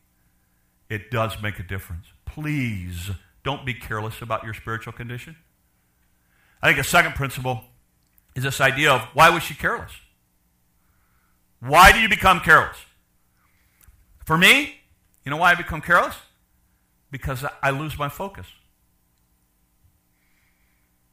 It 0.89 1.11
does 1.11 1.41
make 1.41 1.59
a 1.59 1.63
difference. 1.63 2.05
Please 2.25 3.11
don't 3.43 3.65
be 3.65 3.73
careless 3.73 4.21
about 4.21 4.43
your 4.43 4.53
spiritual 4.53 4.93
condition. 4.93 5.35
I 6.61 6.67
think 6.67 6.79
a 6.79 6.87
second 6.87 7.15
principle 7.15 7.65
is 8.35 8.43
this 8.43 8.61
idea 8.61 8.91
of 8.91 9.01
why 9.13 9.29
was 9.29 9.43
she 9.43 9.53
careless? 9.53 9.91
Why 11.59 11.91
do 11.91 11.99
you 11.99 12.09
become 12.09 12.39
careless? 12.39 12.77
For 14.25 14.37
me, 14.37 14.75
you 15.23 15.29
know 15.29 15.37
why 15.37 15.51
I 15.51 15.55
become 15.55 15.81
careless? 15.81 16.15
Because 17.11 17.45
I 17.61 17.71
lose 17.71 17.97
my 17.97 18.09
focus. 18.09 18.47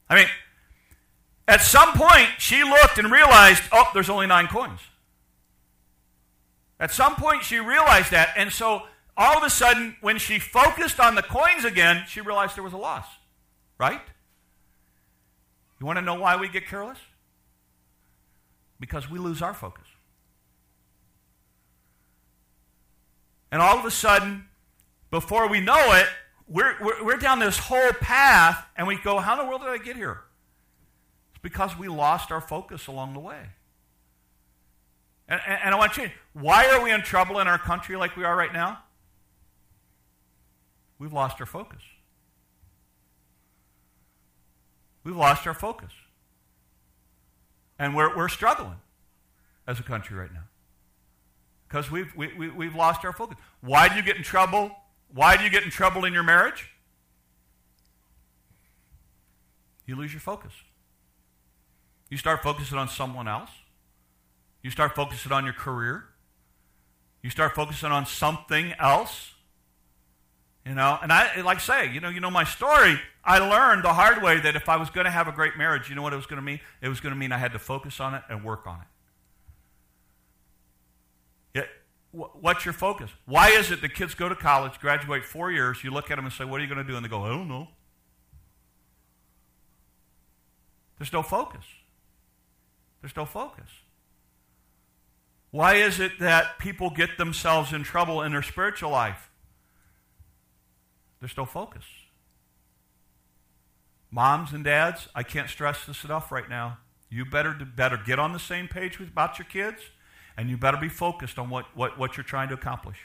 I 0.08 0.14
mean, 0.14 0.26
at 1.46 1.60
some 1.60 1.92
point, 1.92 2.28
she 2.38 2.62
looked 2.62 2.98
and 2.98 3.10
realized, 3.10 3.62
oh, 3.72 3.90
there's 3.92 4.08
only 4.08 4.26
nine 4.26 4.46
coins. 4.46 4.80
At 6.80 6.92
some 6.92 7.16
point, 7.16 7.42
she 7.42 7.58
realized 7.58 8.12
that. 8.12 8.34
And 8.36 8.52
so, 8.52 8.82
all 9.16 9.36
of 9.36 9.42
a 9.42 9.50
sudden, 9.50 9.96
when 10.00 10.18
she 10.18 10.38
focused 10.38 11.00
on 11.00 11.14
the 11.14 11.22
coins 11.22 11.64
again, 11.64 12.04
she 12.06 12.20
realized 12.20 12.56
there 12.56 12.62
was 12.62 12.72
a 12.72 12.78
loss. 12.78 13.06
Right? 13.78 14.00
You 15.80 15.86
want 15.86 15.98
to 15.98 16.02
know 16.02 16.14
why 16.14 16.36
we 16.36 16.48
get 16.48 16.66
careless? 16.66 16.98
Because 18.80 19.10
we 19.10 19.18
lose 19.18 19.42
our 19.42 19.54
focus. 19.54 19.84
And 23.50 23.62
all 23.62 23.78
of 23.78 23.84
a 23.84 23.90
sudden, 23.90 24.46
before 25.10 25.48
we 25.48 25.60
know 25.60 25.94
it, 25.94 26.06
we're, 26.48 26.76
we're, 26.80 27.04
we're, 27.04 27.16
down 27.16 27.38
this 27.38 27.58
whole 27.58 27.92
path, 27.92 28.64
and 28.76 28.86
we 28.86 28.96
go, 28.96 29.18
How 29.18 29.38
in 29.38 29.38
the 29.38 29.44
world 29.44 29.62
did 29.62 29.70
I 29.70 29.78
get 29.78 29.96
here? 29.96 30.22
It's 31.30 31.42
because 31.42 31.76
we 31.78 31.88
lost 31.88 32.30
our 32.30 32.40
focus 32.40 32.86
along 32.86 33.14
the 33.14 33.20
way. 33.20 33.40
And, 35.28 35.40
and, 35.46 35.60
and 35.64 35.74
I 35.74 35.78
want 35.78 35.92
change. 35.92 36.12
Why 36.32 36.68
are 36.70 36.82
we 36.82 36.90
in 36.90 37.02
trouble 37.02 37.38
in 37.38 37.46
our 37.46 37.58
country 37.58 37.96
like 37.96 38.16
we 38.16 38.24
are 38.24 38.34
right 38.34 38.52
now? 38.52 38.78
We've 40.98 41.12
lost 41.12 41.40
our 41.40 41.46
focus. 41.46 41.82
We've 45.08 45.16
lost 45.16 45.46
our 45.46 45.54
focus. 45.54 45.88
And 47.78 47.96
we're, 47.96 48.14
we're 48.14 48.28
struggling 48.28 48.76
as 49.66 49.80
a 49.80 49.82
country 49.82 50.14
right 50.14 50.30
now 50.30 50.42
because 51.66 51.90
we've, 51.90 52.14
we, 52.14 52.34
we, 52.34 52.50
we've 52.50 52.74
lost 52.74 53.06
our 53.06 53.14
focus. 53.14 53.38
Why 53.62 53.88
do 53.88 53.94
you 53.94 54.02
get 54.02 54.18
in 54.18 54.22
trouble? 54.22 54.70
Why 55.14 55.38
do 55.38 55.44
you 55.44 55.48
get 55.48 55.62
in 55.62 55.70
trouble 55.70 56.04
in 56.04 56.12
your 56.12 56.24
marriage? 56.24 56.68
You 59.86 59.96
lose 59.96 60.12
your 60.12 60.20
focus. 60.20 60.52
You 62.10 62.18
start 62.18 62.42
focusing 62.42 62.76
on 62.76 62.90
someone 62.90 63.28
else. 63.28 63.50
You 64.62 64.68
start 64.68 64.94
focusing 64.94 65.32
on 65.32 65.42
your 65.42 65.54
career. 65.54 66.04
You 67.22 67.30
start 67.30 67.54
focusing 67.54 67.92
on 67.92 68.04
something 68.04 68.74
else. 68.78 69.32
You 70.68 70.74
know, 70.74 70.98
and 71.00 71.10
I 71.10 71.40
like 71.40 71.60
say, 71.60 71.90
you 71.90 72.00
know, 72.00 72.10
you 72.10 72.20
know 72.20 72.30
my 72.30 72.44
story. 72.44 73.00
I 73.24 73.38
learned 73.38 73.84
the 73.84 73.94
hard 73.94 74.22
way 74.22 74.38
that 74.38 74.54
if 74.54 74.68
I 74.68 74.76
was 74.76 74.90
going 74.90 75.06
to 75.06 75.10
have 75.10 75.26
a 75.26 75.32
great 75.32 75.56
marriage, 75.56 75.88
you 75.88 75.94
know 75.94 76.02
what 76.02 76.12
it 76.12 76.16
was 76.16 76.26
going 76.26 76.36
to 76.36 76.42
mean? 76.42 76.60
It 76.82 76.88
was 76.88 77.00
going 77.00 77.14
to 77.14 77.18
mean 77.18 77.32
I 77.32 77.38
had 77.38 77.52
to 77.52 77.58
focus 77.58 78.00
on 78.00 78.14
it 78.14 78.22
and 78.28 78.44
work 78.44 78.66
on 78.66 78.80
it. 78.80 78.86
what's 82.10 82.64
your 82.64 82.74
focus? 82.74 83.10
Why 83.26 83.50
is 83.50 83.70
it 83.70 83.80
the 83.80 83.88
kids 83.88 84.14
go 84.14 84.28
to 84.28 84.34
college, 84.34 84.78
graduate 84.80 85.24
four 85.24 85.50
years, 85.50 85.82
you 85.84 85.90
look 85.90 86.10
at 86.10 86.16
them 86.16 86.24
and 86.24 86.34
say, 86.34 86.44
What 86.44 86.60
are 86.60 86.64
you 86.64 86.68
going 86.68 86.84
to 86.84 86.90
do? 86.90 86.96
And 86.96 87.04
they 87.04 87.08
go, 87.08 87.22
I 87.22 87.28
don't 87.28 87.48
know. 87.48 87.68
There's 90.98 91.12
no 91.12 91.22
focus. 91.22 91.64
There's 93.00 93.14
no 93.16 93.24
focus. 93.24 93.68
Why 95.50 95.74
is 95.76 96.00
it 96.00 96.18
that 96.18 96.58
people 96.58 96.90
get 96.90 97.16
themselves 97.16 97.72
in 97.72 97.84
trouble 97.84 98.22
in 98.22 98.32
their 98.32 98.42
spiritual 98.42 98.90
life? 98.90 99.30
There's 101.20 101.36
no 101.36 101.44
focus. 101.44 101.84
Moms 104.10 104.52
and 104.52 104.64
dads, 104.64 105.08
I 105.14 105.22
can't 105.22 105.48
stress 105.48 105.84
this 105.84 106.04
enough 106.04 106.32
right 106.32 106.48
now. 106.48 106.78
You 107.10 107.24
better 107.24 107.52
better 107.52 107.96
get 107.96 108.18
on 108.18 108.32
the 108.32 108.38
same 108.38 108.68
page 108.68 108.98
with, 108.98 109.08
about 109.10 109.38
your 109.38 109.46
kids 109.46 109.82
and 110.38 110.48
you 110.48 110.56
better 110.56 110.76
be 110.76 110.88
focused 110.88 111.38
on 111.38 111.50
what, 111.50 111.66
what, 111.74 111.98
what 111.98 112.16
you're 112.16 112.24
trying 112.24 112.48
to 112.48 112.54
accomplish. 112.54 112.98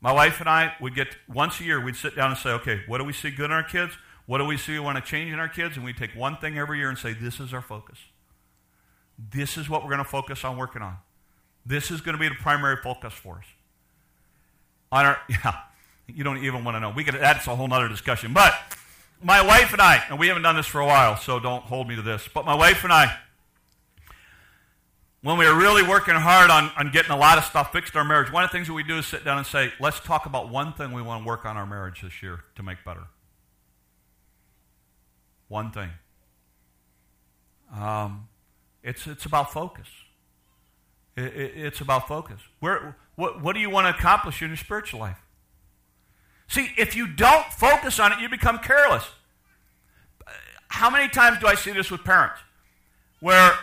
My 0.00 0.12
wife 0.12 0.40
and 0.40 0.48
I 0.48 0.72
would 0.80 0.94
get, 0.94 1.16
once 1.28 1.60
a 1.60 1.64
year, 1.64 1.78
we'd 1.78 1.96
sit 1.96 2.16
down 2.16 2.30
and 2.30 2.38
say, 2.38 2.50
okay, 2.50 2.82
what 2.86 2.98
do 2.98 3.04
we 3.04 3.12
see 3.12 3.30
good 3.30 3.46
in 3.46 3.52
our 3.52 3.62
kids? 3.62 3.92
What 4.26 4.38
do 4.38 4.44
we 4.44 4.56
see 4.56 4.72
we 4.72 4.80
want 4.80 4.96
to 4.96 5.02
change 5.02 5.30
in 5.30 5.38
our 5.38 5.48
kids? 5.48 5.76
And 5.76 5.84
we 5.84 5.92
take 5.92 6.14
one 6.14 6.38
thing 6.38 6.58
every 6.58 6.78
year 6.78 6.88
and 6.88 6.96
say, 6.96 7.12
this 7.12 7.38
is 7.38 7.52
our 7.52 7.60
focus. 7.60 7.98
This 9.18 9.58
is 9.58 9.68
what 9.68 9.82
we're 9.82 9.90
going 9.90 9.98
to 9.98 10.04
focus 10.04 10.42
on 10.42 10.56
working 10.56 10.82
on. 10.82 10.96
This 11.66 11.90
is 11.90 12.00
going 12.00 12.14
to 12.14 12.20
be 12.20 12.28
the 12.28 12.34
primary 12.34 12.76
focus 12.82 13.12
for 13.12 13.38
us. 13.38 13.44
On 14.90 15.04
our, 15.04 15.18
yeah, 15.28 15.54
you 16.08 16.24
don't 16.24 16.44
even 16.44 16.64
want 16.64 16.76
to 16.76 16.80
know. 16.80 16.90
We 16.90 17.04
could, 17.04 17.14
that's 17.14 17.46
a 17.46 17.56
whole 17.56 17.72
other 17.72 17.88
discussion. 17.88 18.32
But 18.32 18.54
my 19.22 19.42
wife 19.44 19.72
and 19.72 19.80
I, 19.80 20.02
and 20.08 20.18
we 20.18 20.28
haven't 20.28 20.42
done 20.42 20.56
this 20.56 20.66
for 20.66 20.80
a 20.80 20.86
while, 20.86 21.16
so 21.16 21.40
don't 21.40 21.62
hold 21.64 21.88
me 21.88 21.96
to 21.96 22.02
this, 22.02 22.28
but 22.32 22.44
my 22.44 22.54
wife 22.54 22.84
and 22.84 22.92
I, 22.92 23.16
when 25.22 25.38
we 25.38 25.46
are 25.46 25.58
really 25.58 25.82
working 25.82 26.14
hard 26.14 26.50
on, 26.50 26.70
on 26.76 26.92
getting 26.92 27.10
a 27.10 27.16
lot 27.16 27.38
of 27.38 27.44
stuff 27.44 27.72
fixed 27.72 27.94
in 27.94 27.98
our 27.98 28.04
marriage, 28.04 28.30
one 28.30 28.44
of 28.44 28.50
the 28.50 28.52
things 28.58 28.66
that 28.66 28.74
we 28.74 28.82
do 28.82 28.98
is 28.98 29.06
sit 29.06 29.24
down 29.24 29.38
and 29.38 29.46
say, 29.46 29.72
let's 29.80 29.98
talk 30.00 30.26
about 30.26 30.50
one 30.50 30.74
thing 30.74 30.92
we 30.92 31.00
want 31.00 31.22
to 31.22 31.26
work 31.26 31.46
on 31.46 31.56
our 31.56 31.64
marriage 31.64 32.02
this 32.02 32.22
year 32.22 32.40
to 32.56 32.62
make 32.62 32.84
better. 32.84 33.04
One 35.48 35.70
thing. 35.70 35.88
Um, 37.74 38.28
it's, 38.82 39.06
it's 39.06 39.24
about 39.24 39.50
focus. 39.50 39.88
It, 41.16 41.24
it, 41.24 41.52
it's 41.56 41.80
about 41.80 42.06
focus. 42.06 42.40
Where, 42.60 42.98
what, 43.14 43.40
what 43.40 43.54
do 43.54 43.60
you 43.60 43.70
want 43.70 43.86
to 43.86 43.98
accomplish 43.98 44.42
in 44.42 44.48
your 44.48 44.58
spiritual 44.58 45.00
life? 45.00 45.23
See, 46.54 46.70
if 46.76 46.94
you 46.94 47.08
don't 47.08 47.46
focus 47.46 47.98
on 47.98 48.12
it, 48.12 48.20
you 48.20 48.28
become 48.28 48.60
careless. 48.60 49.02
How 50.68 50.88
many 50.88 51.08
times 51.08 51.40
do 51.40 51.48
I 51.48 51.56
see 51.56 51.72
this 51.72 51.90
with 51.90 52.04
parents? 52.04 52.38
Where 53.18 53.54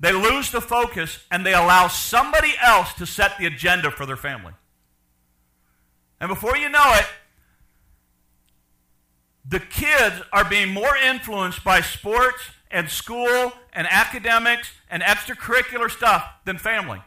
they 0.00 0.12
lose 0.12 0.50
the 0.50 0.62
focus 0.62 1.18
and 1.30 1.44
they 1.44 1.52
allow 1.52 1.88
somebody 1.88 2.54
else 2.62 2.94
to 2.94 3.04
set 3.04 3.36
the 3.38 3.44
agenda 3.44 3.90
for 3.90 4.06
their 4.06 4.16
family. 4.16 4.54
And 6.22 6.30
before 6.30 6.56
you 6.56 6.70
know 6.70 6.94
it, 6.94 7.04
the 9.46 9.60
kids 9.60 10.22
are 10.32 10.46
being 10.46 10.72
more 10.72 10.96
influenced 10.96 11.62
by 11.62 11.82
sports 11.82 12.40
and 12.70 12.88
school 12.88 13.52
and 13.74 13.86
academics 13.90 14.70
and 14.88 15.02
extracurricular 15.02 15.90
stuff 15.90 16.26
than 16.46 16.56
family. 16.56 17.02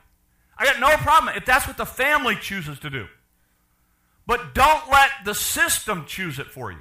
I 0.56 0.65
got 0.65 0.80
no 0.80 0.95
problem 0.97 1.34
if 1.36 1.45
that's 1.45 1.65
what 1.65 1.77
the 1.77 1.86
family 1.88 2.36
chooses 2.36 2.77
to 2.82 2.91
do. 2.91 3.08
But 4.31 4.53
don't 4.55 4.89
let 4.89 5.11
the 5.25 5.35
system 5.35 6.05
choose 6.05 6.39
it 6.39 6.47
for 6.47 6.71
you. 6.71 6.77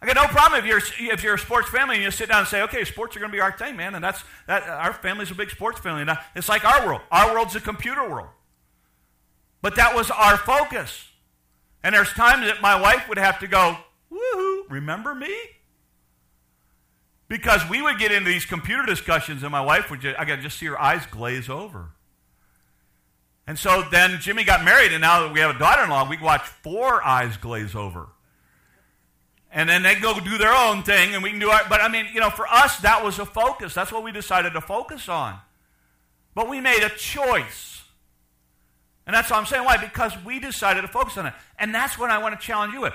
I 0.00 0.06
got 0.06 0.16
no 0.16 0.26
problem 0.26 0.58
if 0.58 0.66
you're 0.66 1.12
if 1.12 1.22
you're 1.22 1.34
a 1.34 1.38
sports 1.38 1.68
family 1.68 1.94
and 1.94 2.02
you 2.02 2.10
sit 2.10 2.28
down 2.28 2.40
and 2.40 2.48
say, 2.48 2.62
okay, 2.62 2.82
sports 2.82 3.14
are 3.14 3.20
going 3.20 3.30
to 3.30 3.36
be 3.36 3.40
our 3.40 3.56
thing, 3.56 3.76
man, 3.76 3.94
and 3.94 4.02
that's 4.02 4.24
that. 4.48 4.64
Our 4.64 4.92
family's 4.92 5.30
a 5.30 5.36
big 5.36 5.50
sports 5.50 5.78
family. 5.78 6.04
Now, 6.04 6.18
it's 6.34 6.48
like 6.48 6.64
our 6.64 6.84
world. 6.84 7.02
Our 7.12 7.34
world's 7.34 7.54
a 7.54 7.60
computer 7.60 8.10
world. 8.10 8.30
But 9.60 9.76
that 9.76 9.94
was 9.94 10.10
our 10.10 10.36
focus. 10.36 11.06
And 11.84 11.94
there's 11.94 12.12
times 12.12 12.46
that 12.46 12.60
my 12.60 12.80
wife 12.80 13.08
would 13.08 13.18
have 13.18 13.38
to 13.38 13.46
go, 13.46 13.76
woohoo, 14.12 14.62
remember 14.68 15.14
me? 15.14 15.32
Because 17.28 17.60
we 17.70 17.82
would 17.82 18.00
get 18.00 18.10
into 18.10 18.30
these 18.30 18.46
computer 18.46 18.84
discussions, 18.84 19.44
and 19.44 19.52
my 19.52 19.64
wife 19.64 19.92
would 19.92 20.00
just, 20.00 20.18
I 20.18 20.24
could 20.24 20.40
just 20.40 20.58
see 20.58 20.66
her 20.66 20.80
eyes 20.80 21.06
glaze 21.06 21.48
over. 21.48 21.92
And 23.46 23.58
so 23.58 23.84
then 23.90 24.20
Jimmy 24.20 24.44
got 24.44 24.64
married, 24.64 24.92
and 24.92 25.00
now 25.00 25.22
that 25.22 25.32
we 25.32 25.40
have 25.40 25.56
a 25.56 25.58
daughter 25.58 25.82
in 25.82 25.90
law, 25.90 26.08
we 26.08 26.16
watch 26.18 26.42
four 26.42 27.02
eyes 27.02 27.36
glaze 27.36 27.74
over. 27.74 28.08
And 29.50 29.68
then 29.68 29.82
they 29.82 29.96
go 29.96 30.18
do 30.18 30.38
their 30.38 30.54
own 30.54 30.82
thing 30.82 31.14
and 31.14 31.22
we 31.22 31.28
can 31.28 31.38
do 31.38 31.50
our 31.50 31.60
but 31.68 31.82
i 31.82 31.88
mean 31.88 32.06
you 32.14 32.20
know 32.20 32.30
for 32.30 32.46
us 32.46 32.78
that 32.78 33.04
was 33.04 33.18
a 33.18 33.26
focus. 33.26 33.74
That's 33.74 33.92
what 33.92 34.02
we 34.02 34.10
decided 34.10 34.54
to 34.54 34.62
focus 34.62 35.10
on. 35.10 35.38
But 36.34 36.48
we 36.48 36.60
made 36.60 36.82
a 36.82 36.88
choice. 36.88 37.82
And 39.06 39.14
that's 39.14 39.30
what 39.30 39.36
i'm 39.36 39.44
saying. 39.44 39.64
Why? 39.64 39.76
Because 39.76 40.12
we 40.24 40.40
decided 40.40 40.80
to 40.80 40.88
focus 40.88 41.18
on 41.18 41.26
it. 41.26 41.34
And 41.58 41.74
that's 41.74 41.98
what 41.98 42.08
i 42.08 42.16
want 42.16 42.40
to 42.40 42.46
challenge 42.46 42.72
you 42.72 42.80
with. 42.80 42.94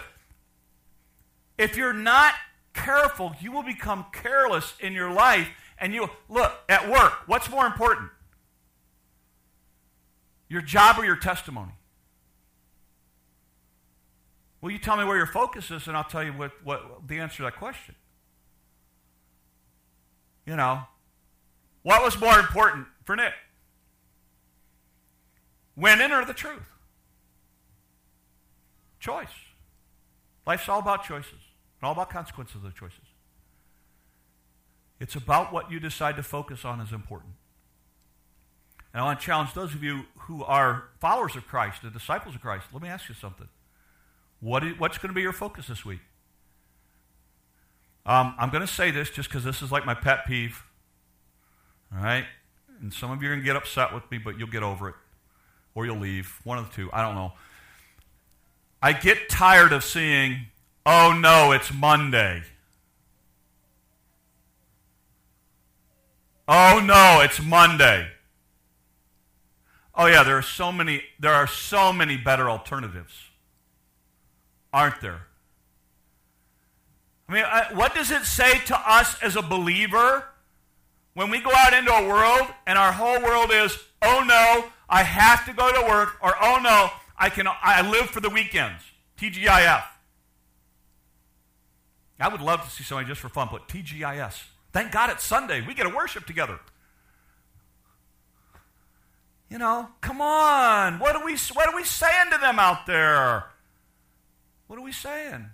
If 1.59 1.77
you're 1.77 1.93
not 1.93 2.33
careful 2.73 3.35
you 3.39 3.51
will 3.51 3.63
become 3.63 4.05
careless 4.11 4.73
in 4.79 4.93
your 4.93 5.11
life 5.11 5.49
and 5.79 5.93
you 5.93 6.07
look 6.29 6.53
at 6.69 6.87
work 6.89 7.13
what's 7.25 7.49
more 7.49 7.65
important 7.65 8.09
your 10.49 10.61
job 10.61 10.97
or 10.97 11.05
your 11.05 11.15
testimony 11.15 11.73
well, 14.61 14.71
you 14.71 14.79
tell 14.79 14.97
me 14.97 15.05
where 15.05 15.17
your 15.17 15.27
focus 15.27 15.69
is, 15.71 15.87
and 15.87 15.95
I'll 15.95 16.03
tell 16.03 16.23
you 16.23 16.33
what, 16.33 16.51
what 16.63 17.07
the 17.07 17.19
answer 17.19 17.37
to 17.37 17.43
that 17.43 17.55
question. 17.55 17.95
You 20.45 20.55
know, 20.55 20.81
what 21.83 22.03
was 22.03 22.19
more 22.19 22.39
important 22.39 22.87
for 23.05 23.15
Nick? 23.15 23.33
Winning 25.75 26.11
or 26.11 26.25
the 26.25 26.33
truth? 26.33 26.67
Choice. 28.99 29.27
Life's 30.45 30.67
all 30.67 30.79
about 30.79 31.03
choices 31.03 31.31
and 31.79 31.87
all 31.87 31.91
about 31.91 32.09
consequences 32.09 32.55
of 32.55 32.63
the 32.63 32.71
choices. 32.71 32.99
It's 34.99 35.15
about 35.15 35.53
what 35.53 35.71
you 35.71 35.79
decide 35.79 36.15
to 36.15 36.23
focus 36.23 36.65
on 36.65 36.81
is 36.81 36.91
important. 36.91 37.33
And 38.97 39.03
I 39.03 39.05
want 39.05 39.19
to 39.19 39.25
challenge 39.27 39.53
those 39.53 39.75
of 39.75 39.83
you 39.83 40.05
who 40.21 40.43
are 40.43 40.85
followers 40.99 41.35
of 41.35 41.47
Christ, 41.47 41.83
the 41.83 41.91
disciples 41.91 42.33
of 42.33 42.41
Christ. 42.41 42.65
Let 42.73 42.81
me 42.81 42.89
ask 42.89 43.07
you 43.07 43.13
something. 43.13 43.47
What 44.39 44.63
is, 44.63 44.79
what's 44.79 44.97
going 44.97 45.09
to 45.09 45.13
be 45.13 45.21
your 45.21 45.33
focus 45.33 45.67
this 45.67 45.85
week? 45.85 45.99
Um, 48.07 48.33
I'm 48.39 48.49
going 48.49 48.65
to 48.65 48.73
say 48.73 48.89
this 48.89 49.11
just 49.11 49.29
because 49.29 49.43
this 49.43 49.61
is 49.61 49.71
like 49.71 49.85
my 49.85 49.93
pet 49.93 50.25
peeve. 50.25 50.63
All 51.95 52.03
right? 52.03 52.25
And 52.81 52.91
some 52.91 53.11
of 53.11 53.21
you 53.21 53.29
are 53.29 53.33
going 53.33 53.41
to 53.41 53.45
get 53.45 53.55
upset 53.55 53.93
with 53.93 54.09
me, 54.09 54.17
but 54.17 54.39
you'll 54.39 54.47
get 54.47 54.63
over 54.63 54.89
it. 54.89 54.95
Or 55.75 55.85
you'll 55.85 55.99
leave. 55.99 56.39
One 56.43 56.57
of 56.57 56.67
the 56.67 56.75
two. 56.75 56.89
I 56.91 57.03
don't 57.03 57.13
know. 57.13 57.33
I 58.81 58.93
get 58.93 59.29
tired 59.29 59.73
of 59.73 59.83
seeing, 59.83 60.47
oh 60.87 61.15
no, 61.15 61.51
it's 61.51 61.71
Monday. 61.71 62.41
Oh 66.47 66.81
no, 66.83 67.21
it's 67.21 67.39
Monday. 67.39 68.07
Oh 69.97 70.05
yeah, 70.05 70.23
there 70.23 70.37
are 70.37 70.43
so 70.43 70.71
many 70.71 71.01
there 71.19 71.33
are 71.33 71.47
so 71.47 71.91
many 71.91 72.15
better 72.15 72.49
alternatives 72.49 73.27
aren't 74.73 75.01
there? 75.01 75.21
I 77.29 77.33
mean, 77.33 77.43
I, 77.45 77.73
what 77.73 77.93
does 77.93 78.11
it 78.11 78.23
say 78.23 78.59
to 78.65 78.79
us 78.89 79.21
as 79.21 79.35
a 79.35 79.41
believer 79.41 80.23
when 81.13 81.29
we 81.29 81.41
go 81.41 81.51
out 81.55 81.73
into 81.73 81.91
a 81.91 82.07
world 82.07 82.47
and 82.65 82.77
our 82.77 82.91
whole 82.91 83.21
world 83.21 83.51
is, 83.51 83.77
oh 84.01 84.23
no, 84.25 84.65
I 84.87 85.03
have 85.03 85.45
to 85.45 85.53
go 85.53 85.71
to 85.73 85.87
work, 85.87 86.13
or 86.21 86.35
oh 86.41 86.59
no, 86.61 86.89
I 87.17 87.29
can 87.29 87.47
I 87.47 87.89
live 87.89 88.09
for 88.09 88.21
the 88.21 88.29
weekends. 88.29 88.83
TGIF. 89.19 89.83
I 92.19 92.27
would 92.29 92.41
love 92.41 92.63
to 92.63 92.69
see 92.69 92.83
somebody 92.83 93.07
just 93.07 93.19
for 93.19 93.29
fun 93.29 93.47
put 93.47 93.67
TGIS. 93.67 94.43
Thank 94.71 94.91
God 94.91 95.09
it's 95.09 95.25
Sunday. 95.25 95.65
We 95.65 95.73
get 95.73 95.83
to 95.83 95.95
worship 95.95 96.25
together. 96.25 96.59
You 99.49 99.57
know, 99.57 99.89
come 100.01 100.21
on. 100.21 100.99
What 100.99 101.15
are 101.15 101.25
we 101.25 101.37
what 101.53 101.67
are 101.67 101.75
we 101.75 101.83
saying 101.83 102.31
to 102.31 102.37
them 102.37 102.59
out 102.59 102.85
there? 102.85 103.45
What 104.67 104.77
are 104.77 104.83
we 104.83 104.91
saying? 104.91 105.47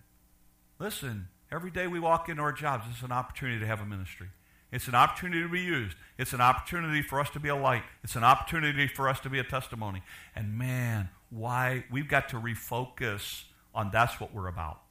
Listen, 0.80 1.28
every 1.52 1.70
day 1.70 1.86
we 1.88 2.00
walk 2.00 2.28
into 2.30 2.42
our 2.42 2.52
jobs, 2.52 2.86
it's 2.90 3.04
an 3.04 3.12
opportunity 3.12 3.60
to 3.60 3.68
have 3.68 3.80
a 3.80 3.86
ministry. 3.86 4.28
It's 4.72 4.88
an 4.88 4.96
opportunity 4.96 5.44
to 5.44 5.50
be 5.50 5.62
used. 5.62 5.96
It's 6.18 6.34
an 6.34 6.42
opportunity 6.42 7.04
for 7.04 7.20
us 7.20 7.30
to 7.32 7.40
be 7.40 7.50
a 7.50 7.56
light. 7.56 7.84
It's 8.04 8.16
an 8.16 8.24
opportunity 8.24 8.88
for 8.88 9.08
us 9.08 9.20
to 9.20 9.30
be 9.30 9.38
a 9.38 9.44
testimony. 9.44 10.02
And 10.36 10.58
man, 10.58 11.10
why 11.30 11.86
we've 11.92 12.08
got 12.08 12.30
to 12.30 12.38
refocus 12.38 13.44
on 13.76 13.92
that's 13.92 14.20
what 14.20 14.34
we're 14.34 14.48
about. 14.48 14.82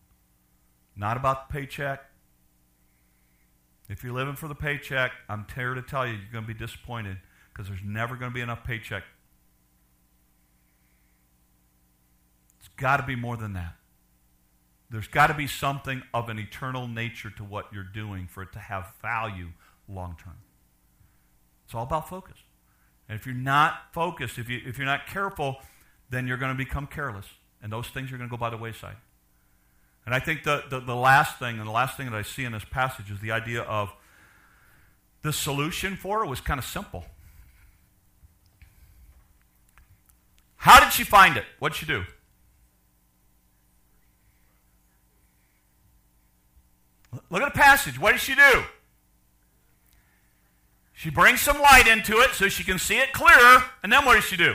Not 0.95 1.17
about 1.17 1.49
the 1.49 1.53
paycheck. 1.53 2.05
If 3.89 4.05
you're 4.05 4.13
living 4.13 4.37
for 4.37 4.47
the 4.47 4.55
paycheck, 4.55 5.11
I'm 5.29 5.47
here 5.53 5.75
to 5.75 5.83
tell 5.83 6.07
you, 6.07 6.13
you're 6.13 6.33
going 6.33 6.45
to 6.45 6.55
be 6.55 6.59
disappointed 6.59 7.19
because 7.53 7.69
there's 7.69 7.83
never 7.85 8.17
going 8.17 8.31
to 8.31 8.35
be 8.35 8.41
enough 8.41 8.65
paycheck. 8.65 9.05
It's 12.59 12.69
got 12.77 12.99
to 12.99 13.03
be 13.03 13.17
more 13.17 13.37
than 13.37 13.53
that. 13.55 13.75
There's 14.91 15.09
got 15.09 15.29
to 15.29 15.35
be 15.35 15.47
something 15.47 16.03
of 16.13 16.29
an 16.29 16.39
eternal 16.39 16.87
nature 16.87 17.31
to 17.31 17.45
what 17.45 17.73
you're 17.73 17.83
doing 17.83 18.27
for 18.27 18.43
it 18.43 18.53
to 18.53 18.59
have 18.59 18.93
value 19.01 19.49
long 19.89 20.17
term. 20.23 20.37
It's 21.65 21.75
all 21.75 21.85
about 21.85 22.09
focus. 22.09 22.37
And 23.09 23.19
if 23.19 23.27
you're 23.27 23.35
not 23.35 23.93
focused, 23.93 24.39
if, 24.39 24.49
you, 24.49 24.61
if 24.67 24.77
you're 24.77 24.87
not 24.87 25.07
careful, 25.07 25.57
then 26.11 26.27
you're 26.27 26.37
going 26.37 26.53
to 26.53 26.59
become 26.59 26.87
careless. 26.87 27.27
And 27.63 27.73
those 27.73 27.89
things 27.89 28.13
are 28.13 28.19
going 28.19 28.29
to 28.29 28.31
go 28.31 28.39
by 28.39 28.51
the 28.51 28.57
wayside. 28.57 28.97
And 30.05 30.15
I 30.15 30.19
think 30.19 30.45
the, 30.45 30.65
the, 30.69 30.81
the 30.81 30.97
last 30.97 31.39
thing, 31.39 31.59
and 31.59 31.67
the 31.67 31.73
last 31.73 31.97
thing 31.97 32.11
that 32.11 32.17
I 32.17 32.23
see 32.23 32.45
in 32.45 32.53
this 32.53 32.65
passage 32.65 33.11
is 33.11 33.21
the 33.21 33.31
idea 33.31 33.63
of 33.63 33.93
the 35.23 35.33
solution 35.33 35.97
for 35.97 36.25
it 36.25 36.29
was 36.29 36.41
kind 36.41 36.59
of 36.59 36.65
simple. 36.65 37.07
How 40.63 40.79
did 40.79 40.93
she 40.93 41.03
find 41.03 41.37
it? 41.37 41.45
What 41.59 41.73
did 41.73 41.79
she 41.81 41.87
do? 41.87 42.05
Look 47.31 47.43
at 47.43 47.53
the 47.53 47.59
passage. 47.59 47.99
What 47.99 48.13
does 48.13 48.21
she 48.21 48.37
do? 48.37 48.63
She 50.93 51.11
brings 51.11 51.41
some 51.41 51.61
light 51.61 51.89
into 51.89 52.19
it 52.19 52.31
so 52.35 52.49
she 52.49 52.63
can 52.63 52.79
see 52.79 52.97
it 52.97 53.13
clearer. 53.13 53.65
And 53.83 53.93
then 53.93 54.05
what 54.05 54.15
does 54.15 54.23
she 54.23 54.37
do? 54.37 54.55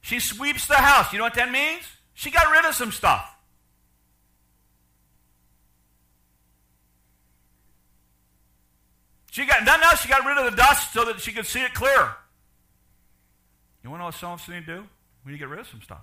She 0.00 0.18
sweeps 0.20 0.66
the 0.66 0.76
house. 0.76 1.12
You 1.12 1.18
know 1.18 1.24
what 1.24 1.34
that 1.34 1.52
means? 1.52 1.82
She 2.14 2.30
got 2.30 2.50
rid 2.50 2.64
of 2.64 2.74
some 2.74 2.92
stuff. 2.92 3.30
She 9.32 9.44
got 9.44 9.64
nothing 9.64 9.84
else. 9.84 10.00
She 10.00 10.08
got 10.08 10.24
rid 10.24 10.38
of 10.38 10.50
the 10.50 10.56
dust 10.56 10.94
so 10.94 11.04
that 11.04 11.20
she 11.20 11.30
could 11.30 11.44
see 11.44 11.60
it 11.60 11.74
clearer. 11.74 12.16
You 13.82 13.90
want 13.90 14.00
to 14.00 14.02
know 14.02 14.06
what 14.06 14.14
some 14.14 14.32
of 14.32 14.48
need 14.48 14.66
to 14.66 14.80
do? 14.80 14.88
We 15.24 15.32
need 15.32 15.38
to 15.38 15.44
get 15.44 15.48
rid 15.48 15.60
of 15.60 15.66
some 15.66 15.80
stuff. 15.82 16.02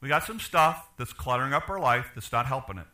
We 0.00 0.08
got 0.08 0.24
some 0.24 0.40
stuff 0.40 0.88
that's 0.98 1.12
cluttering 1.12 1.54
up 1.54 1.68
our 1.70 1.80
life 1.80 2.10
that's 2.14 2.30
not 2.30 2.46
helping 2.46 2.78
it. 2.78 2.86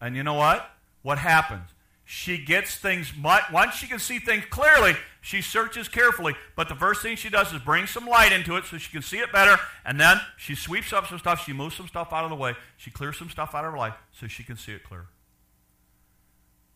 And 0.00 0.16
you 0.16 0.22
know 0.22 0.34
what? 0.34 0.68
What 1.02 1.18
happens? 1.18 1.68
She 2.04 2.38
gets 2.38 2.74
things, 2.74 3.12
once 3.52 3.74
she 3.74 3.86
can 3.86 4.00
see 4.00 4.18
things 4.18 4.44
clearly, 4.50 4.96
she 5.20 5.42
searches 5.42 5.86
carefully. 5.88 6.34
But 6.56 6.68
the 6.68 6.74
first 6.74 7.02
thing 7.02 7.14
she 7.14 7.30
does 7.30 7.52
is 7.52 7.60
bring 7.60 7.86
some 7.86 8.06
light 8.06 8.32
into 8.32 8.56
it 8.56 8.64
so 8.64 8.78
she 8.78 8.90
can 8.90 9.02
see 9.02 9.18
it 9.18 9.30
better. 9.30 9.56
And 9.84 10.00
then 10.00 10.20
she 10.36 10.56
sweeps 10.56 10.92
up 10.92 11.06
some 11.06 11.20
stuff. 11.20 11.44
She 11.44 11.52
moves 11.52 11.76
some 11.76 11.86
stuff 11.86 12.12
out 12.12 12.24
of 12.24 12.30
the 12.30 12.36
way. 12.36 12.54
She 12.76 12.90
clears 12.90 13.16
some 13.16 13.30
stuff 13.30 13.54
out 13.54 13.64
of 13.64 13.70
her 13.70 13.78
life 13.78 13.94
so 14.10 14.26
she 14.26 14.42
can 14.42 14.56
see 14.56 14.72
it 14.72 14.82
clear. 14.82 15.06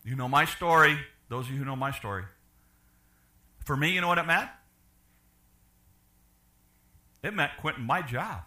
You 0.05 0.15
know 0.15 0.29
my 0.29 0.45
story. 0.45 0.97
Those 1.27 1.47
of 1.47 1.51
you 1.51 1.57
who 1.57 1.65
know 1.65 1.75
my 1.75 1.91
story. 1.91 2.23
For 3.65 3.75
me, 3.75 3.91
you 3.91 3.99
know 4.01 4.07
what 4.07 4.19
it 4.19 4.27
meant? 4.27 4.49
It 7.23 7.33
meant 7.33 7.51
quitting 7.59 7.83
my 7.83 8.01
job. 8.01 8.43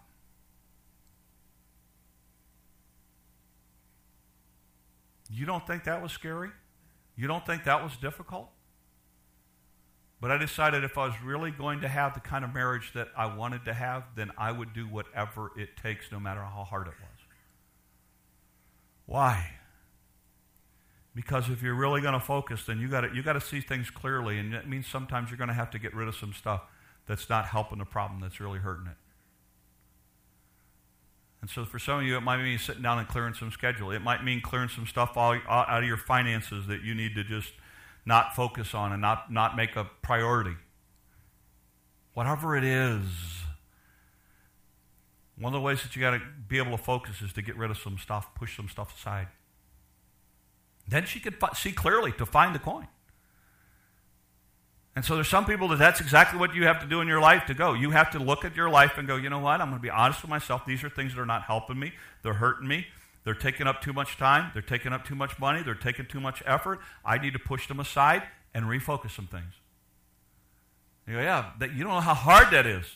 You 5.28 5.44
don't 5.44 5.66
think 5.66 5.84
that 5.84 6.00
was 6.00 6.12
scary? 6.12 6.50
You 7.16 7.26
don't 7.26 7.44
think 7.44 7.64
that 7.64 7.82
was 7.82 7.96
difficult? 7.96 8.48
But 10.20 10.30
I 10.30 10.38
decided 10.38 10.84
if 10.84 10.96
I 10.96 11.06
was 11.06 11.14
really 11.22 11.50
going 11.50 11.80
to 11.80 11.88
have 11.88 12.14
the 12.14 12.20
kind 12.20 12.44
of 12.44 12.54
marriage 12.54 12.92
that 12.94 13.08
I 13.16 13.26
wanted 13.26 13.64
to 13.66 13.74
have, 13.74 14.04
then 14.16 14.30
I 14.38 14.52
would 14.52 14.72
do 14.72 14.86
whatever 14.86 15.50
it 15.56 15.76
takes, 15.76 16.10
no 16.10 16.18
matter 16.18 16.40
how 16.40 16.64
hard 16.64 16.86
it 16.86 16.94
was. 17.00 17.20
Why? 19.06 19.57
Because 21.18 21.50
if 21.50 21.62
you're 21.64 21.74
really 21.74 22.00
going 22.00 22.14
to 22.14 22.20
focus, 22.20 22.62
then 22.64 22.78
you 22.78 22.86
got 22.86 23.12
you 23.12 23.24
got 23.24 23.32
to 23.32 23.40
see 23.40 23.60
things 23.60 23.90
clearly, 23.90 24.38
and 24.38 24.54
it 24.54 24.68
means 24.68 24.86
sometimes 24.86 25.30
you're 25.30 25.36
going 25.36 25.48
to 25.48 25.54
have 25.54 25.68
to 25.72 25.78
get 25.80 25.92
rid 25.92 26.06
of 26.06 26.14
some 26.14 26.32
stuff 26.32 26.62
that's 27.08 27.28
not 27.28 27.46
helping 27.46 27.78
the 27.78 27.84
problem, 27.84 28.20
that's 28.20 28.38
really 28.38 28.60
hurting 28.60 28.86
it. 28.86 28.96
And 31.40 31.50
so 31.50 31.64
for 31.64 31.80
some 31.80 31.98
of 31.98 32.04
you, 32.04 32.16
it 32.16 32.20
might 32.20 32.40
mean 32.40 32.56
sitting 32.56 32.82
down 32.82 33.00
and 33.00 33.08
clearing 33.08 33.34
some 33.34 33.50
schedule. 33.50 33.90
It 33.90 33.98
might 34.00 34.22
mean 34.22 34.40
clearing 34.40 34.68
some 34.68 34.86
stuff 34.86 35.16
out 35.16 35.42
of 35.48 35.82
your 35.82 35.96
finances 35.96 36.68
that 36.68 36.82
you 36.82 36.94
need 36.94 37.16
to 37.16 37.24
just 37.24 37.50
not 38.06 38.36
focus 38.36 38.72
on 38.72 38.92
and 38.92 39.02
not, 39.02 39.32
not 39.32 39.56
make 39.56 39.74
a 39.74 39.90
priority. 40.02 40.54
Whatever 42.14 42.56
it 42.56 42.62
is, 42.62 43.02
one 45.36 45.52
of 45.52 45.60
the 45.60 45.64
ways 45.64 45.82
that 45.82 45.96
you 45.96 46.00
got 46.00 46.12
to 46.12 46.20
be 46.46 46.58
able 46.58 46.76
to 46.76 46.82
focus 46.82 47.22
is 47.22 47.32
to 47.32 47.42
get 47.42 47.56
rid 47.56 47.72
of 47.72 47.78
some 47.78 47.98
stuff, 47.98 48.32
push 48.36 48.56
some 48.56 48.68
stuff 48.68 48.96
aside. 48.96 49.26
Then 50.88 51.04
she 51.04 51.20
could 51.20 51.36
see 51.54 51.72
clearly 51.72 52.12
to 52.12 52.24
find 52.24 52.54
the 52.54 52.58
coin. 52.58 52.88
And 54.96 55.04
so 55.04 55.14
there's 55.14 55.28
some 55.28 55.44
people 55.44 55.68
that 55.68 55.78
that's 55.78 56.00
exactly 56.00 56.40
what 56.40 56.54
you 56.54 56.64
have 56.64 56.80
to 56.80 56.86
do 56.86 57.00
in 57.00 57.06
your 57.06 57.20
life 57.20 57.46
to 57.46 57.54
go. 57.54 57.72
You 57.74 57.90
have 57.90 58.10
to 58.12 58.18
look 58.18 58.44
at 58.44 58.56
your 58.56 58.68
life 58.68 58.98
and 58.98 59.06
go, 59.06 59.16
you 59.16 59.30
know 59.30 59.38
what? 59.38 59.60
I'm 59.60 59.68
going 59.68 59.78
to 59.78 59.82
be 59.82 59.90
honest 59.90 60.22
with 60.22 60.30
myself. 60.30 60.66
These 60.66 60.82
are 60.82 60.90
things 60.90 61.14
that 61.14 61.20
are 61.20 61.26
not 61.26 61.42
helping 61.42 61.78
me. 61.78 61.92
They're 62.22 62.34
hurting 62.34 62.66
me. 62.66 62.88
They're 63.22 63.34
taking 63.34 63.66
up 63.66 63.80
too 63.80 63.92
much 63.92 64.16
time. 64.16 64.50
They're 64.54 64.62
taking 64.62 64.92
up 64.92 65.04
too 65.04 65.14
much 65.14 65.38
money. 65.38 65.62
They're 65.62 65.74
taking 65.74 66.06
too 66.06 66.18
much 66.18 66.42
effort. 66.46 66.80
I 67.04 67.18
need 67.18 67.34
to 67.34 67.38
push 67.38 67.68
them 67.68 67.78
aside 67.78 68.22
and 68.54 68.64
refocus 68.64 69.10
some 69.10 69.26
things. 69.26 69.52
You 71.06 71.14
go, 71.14 71.20
yeah, 71.20 71.50
that, 71.58 71.74
you 71.74 71.84
don't 71.84 71.92
know 71.92 72.00
how 72.00 72.14
hard 72.14 72.50
that 72.50 72.66
is. 72.66 72.86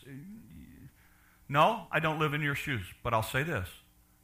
No, 1.49 1.87
I 1.93 2.01
don't 2.01 2.19
live 2.19 2.35
in 2.35 2.41
your 2.41 2.55
shoes, 2.55 2.87
but 3.05 3.15
I'll 3.15 3.23
say 3.23 3.43
this. 3.43 3.69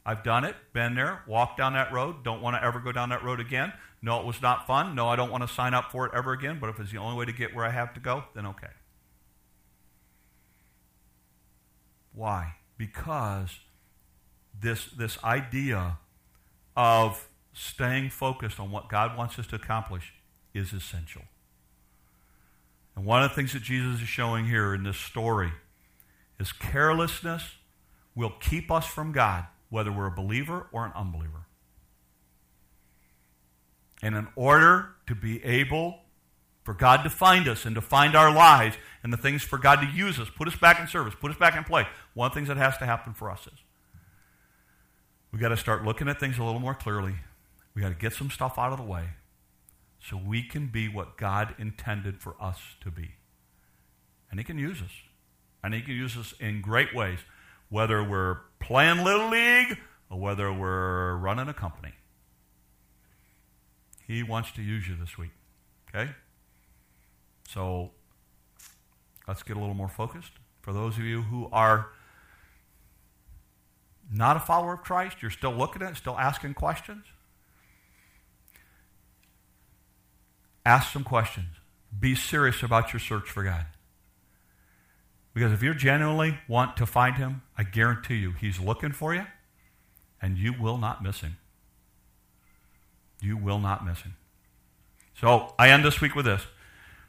I've 0.09 0.23
done 0.23 0.43
it, 0.43 0.55
been 0.73 0.95
there, 0.95 1.21
walked 1.27 1.59
down 1.59 1.73
that 1.73 1.93
road, 1.93 2.23
don't 2.23 2.41
want 2.41 2.55
to 2.55 2.63
ever 2.63 2.79
go 2.79 2.91
down 2.91 3.09
that 3.09 3.23
road 3.23 3.39
again. 3.39 3.73
No, 4.01 4.19
it 4.19 4.25
was 4.25 4.41
not 4.41 4.65
fun. 4.65 4.95
No, 4.95 5.07
I 5.07 5.15
don't 5.15 5.29
want 5.29 5.47
to 5.47 5.53
sign 5.53 5.75
up 5.75 5.91
for 5.91 6.03
it 6.07 6.11
ever 6.15 6.33
again, 6.33 6.57
but 6.59 6.67
if 6.71 6.79
it's 6.79 6.91
the 6.91 6.97
only 6.97 7.15
way 7.15 7.25
to 7.25 7.31
get 7.31 7.53
where 7.53 7.63
I 7.63 7.69
have 7.69 7.93
to 7.93 7.99
go, 7.99 8.23
then 8.33 8.47
okay. 8.47 8.71
Why? 12.11 12.55
Because 12.75 13.59
this, 14.59 14.85
this 14.85 15.23
idea 15.23 15.99
of 16.75 17.29
staying 17.53 18.09
focused 18.09 18.59
on 18.59 18.71
what 18.71 18.89
God 18.89 19.15
wants 19.15 19.37
us 19.37 19.45
to 19.45 19.57
accomplish 19.57 20.13
is 20.55 20.73
essential. 20.73 21.21
And 22.95 23.05
one 23.05 23.21
of 23.21 23.29
the 23.29 23.35
things 23.35 23.53
that 23.53 23.61
Jesus 23.61 24.01
is 24.01 24.07
showing 24.07 24.47
here 24.47 24.73
in 24.73 24.81
this 24.81 24.97
story 24.97 25.51
is 26.39 26.51
carelessness 26.51 27.57
will 28.15 28.33
keep 28.39 28.71
us 28.71 28.87
from 28.87 29.11
God, 29.11 29.45
whether 29.69 29.91
we're 29.91 30.07
a 30.07 30.11
believer 30.11 30.67
or 30.71 30.85
an 30.85 30.91
unbeliever. 30.95 31.45
And 34.01 34.15
in 34.15 34.27
order 34.35 34.91
to 35.07 35.15
be 35.15 35.43
able 35.43 35.99
for 36.63 36.73
God 36.73 37.03
to 37.03 37.09
find 37.09 37.47
us 37.47 37.65
and 37.65 37.75
to 37.75 37.81
find 37.81 38.15
our 38.15 38.33
lives 38.33 38.77
and 39.03 39.11
the 39.11 39.17
things 39.17 39.43
for 39.43 39.57
God 39.57 39.81
to 39.81 39.87
use 39.87 40.19
us, 40.19 40.29
put 40.29 40.47
us 40.47 40.55
back 40.55 40.79
in 40.79 40.87
service, 40.87 41.13
put 41.19 41.31
us 41.31 41.37
back 41.37 41.55
in 41.55 41.63
play, 41.63 41.87
one 42.13 42.27
of 42.27 42.33
the 42.33 42.35
things 42.35 42.47
that 42.47 42.57
has 42.57 42.77
to 42.77 42.85
happen 42.85 43.13
for 43.13 43.29
us 43.29 43.47
is 43.47 43.59
we've 45.31 45.41
got 45.41 45.49
to 45.49 45.57
start 45.57 45.83
looking 45.83 46.07
at 46.07 46.19
things 46.19 46.37
a 46.37 46.43
little 46.43 46.59
more 46.59 46.75
clearly. 46.75 47.15
We've 47.73 47.83
got 47.83 47.89
to 47.89 47.95
get 47.95 48.13
some 48.13 48.29
stuff 48.29 48.57
out 48.57 48.71
of 48.71 48.77
the 48.77 48.83
way 48.83 49.09
so 49.99 50.17
we 50.17 50.43
can 50.43 50.67
be 50.67 50.87
what 50.87 51.17
God 51.17 51.55
intended 51.57 52.21
for 52.21 52.35
us 52.41 52.59
to 52.81 52.91
be. 52.91 53.11
And 54.31 54.39
He 54.39 54.43
can 54.43 54.57
use 54.57 54.81
us. 54.81 54.91
And 55.63 55.73
He 55.73 55.81
can 55.81 55.93
use 55.93 56.15
us 56.17 56.33
in 56.39 56.61
great 56.61 56.95
ways, 56.95 57.19
whether 57.69 58.03
we're 58.03 58.37
playing 58.69 59.03
Little 59.03 59.29
League 59.29 59.79
or 60.11 60.19
whether 60.19 60.53
we're 60.53 61.15
running 61.15 61.47
a 61.47 61.53
company. 61.55 61.91
He 64.05 64.21
wants 64.21 64.51
to 64.51 64.61
use 64.61 64.87
you 64.87 64.95
this 64.95 65.17
week. 65.17 65.31
Okay? 65.89 66.11
So 67.49 67.89
let's 69.27 69.41
get 69.41 69.57
a 69.57 69.59
little 69.59 69.73
more 69.73 69.89
focused. 69.89 70.33
For 70.61 70.71
those 70.71 70.97
of 70.97 71.03
you 71.03 71.23
who 71.23 71.49
are 71.51 71.87
not 74.13 74.37
a 74.37 74.39
follower 74.39 74.73
of 74.73 74.83
Christ, 74.83 75.17
you're 75.23 75.31
still 75.31 75.53
looking 75.53 75.81
at 75.81 75.93
it, 75.93 75.97
still 75.97 76.17
asking 76.17 76.53
questions. 76.53 77.05
Ask 80.63 80.93
some 80.93 81.03
questions. 81.03 81.47
Be 81.99 82.13
serious 82.13 82.61
about 82.61 82.93
your 82.93 82.99
search 82.99 83.31
for 83.31 83.41
God. 83.41 83.65
Because 85.33 85.51
if 85.51 85.61
you 85.61 85.73
genuinely 85.73 86.39
want 86.47 86.75
to 86.77 86.85
find 86.85 87.17
Him, 87.17 87.41
I 87.57 87.63
guarantee 87.63 88.15
you, 88.15 88.31
He's 88.31 88.59
looking 88.59 88.91
for 88.91 89.13
you, 89.13 89.25
and 90.21 90.37
you 90.37 90.53
will 90.53 90.77
not 90.77 91.03
miss 91.03 91.21
Him. 91.21 91.37
You 93.21 93.37
will 93.37 93.59
not 93.59 93.85
miss 93.85 94.01
Him. 94.01 94.15
So 95.19 95.53
I 95.59 95.69
end 95.69 95.83
this 95.85 96.01
week 96.01 96.15
with 96.15 96.25
this. 96.25 96.43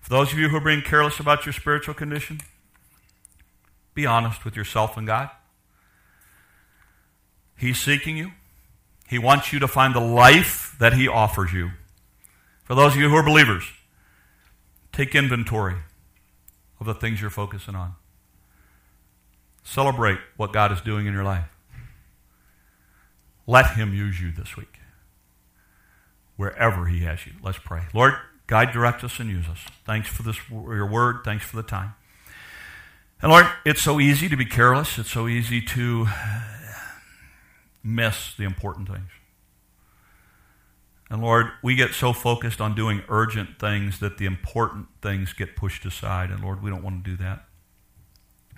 For 0.01 0.11
those 0.11 0.33
of 0.33 0.39
you 0.39 0.49
who 0.49 0.57
are 0.57 0.65
being 0.65 0.83
careless 0.83 1.21
about 1.21 1.47
your 1.47 1.53
spiritual 1.53 1.95
condition, 1.95 2.41
be 3.95 4.07
honest 4.07 4.45
with 4.45 4.57
yourself 4.57 4.97
and 4.97 5.07
God. 5.07 5.31
He's 7.57 7.81
seeking 7.81 8.17
you. 8.17 8.33
He 9.09 9.19
wants 9.19 9.53
you 9.53 9.59
to 9.59 9.69
find 9.69 9.95
the 9.95 10.01
life 10.01 10.77
that 10.79 10.95
He 10.95 11.07
offers 11.07 11.53
you. 11.53 11.73
For 12.65 12.75
those 12.75 12.95
of 12.95 13.01
you 13.01 13.11
who 13.11 13.17
are 13.17 13.25
believers, 13.25 13.65
take 14.93 15.15
inventory 15.15 15.77
of 16.79 16.87
the 16.87 16.95
things 16.95 17.21
you're 17.21 17.29
focusing 17.29 17.75
on. 17.75 17.95
Celebrate 19.63 20.19
what 20.37 20.53
God 20.53 20.73
is 20.73 20.81
doing 20.81 21.07
in 21.07 21.13
your 21.13 21.25
life. 21.25 21.49
Let 23.47 23.73
Him 23.73 23.95
use 23.95 24.21
you 24.21 24.33
this 24.33 24.57
week, 24.57 24.79
wherever 26.37 26.87
He 26.87 27.01
has 27.01 27.27
you. 27.27 27.33
Let's 27.43 27.59
pray. 27.59 27.83
Lord, 27.93 28.15
guide, 28.47 28.73
direct 28.73 29.03
us, 29.05 29.19
and 29.19 29.29
use 29.29 29.49
us. 29.49 29.61
Thanks 29.85 30.09
for 30.09 30.23
this, 30.23 30.37
your 30.51 30.87
word. 30.87 31.19
Thanks 31.25 31.45
for 31.45 31.57
the 31.57 31.63
time. 31.63 31.95
And 33.23 33.31
Lord, 33.31 33.47
it's 33.65 33.83
so 33.83 34.01
easy 34.01 34.29
to 34.29 34.37
be 34.37 34.47
careless. 34.47 34.99
It's 34.99 35.11
so 35.11 35.29
easy 35.29 35.61
to 35.61 36.07
miss 37.83 38.35
the 38.35 38.45
important 38.45 38.89
things. 38.89 39.11
And 41.11 41.21
Lord, 41.21 41.49
we 41.63 41.75
get 41.75 41.93
so 41.93 42.13
focused 42.13 42.61
on 42.61 42.75
doing 42.75 43.03
urgent 43.09 43.59
things 43.59 43.99
that 43.99 44.19
the 44.19 44.27
important 44.27 44.87
things 45.03 45.33
get 45.33 45.57
pushed 45.57 45.85
aside. 45.85 46.31
And 46.31 46.41
Lord, 46.41 46.63
we 46.63 46.71
don't 46.71 46.85
want 46.85 47.05
to 47.05 47.11
do 47.11 47.17
that. 47.17 47.47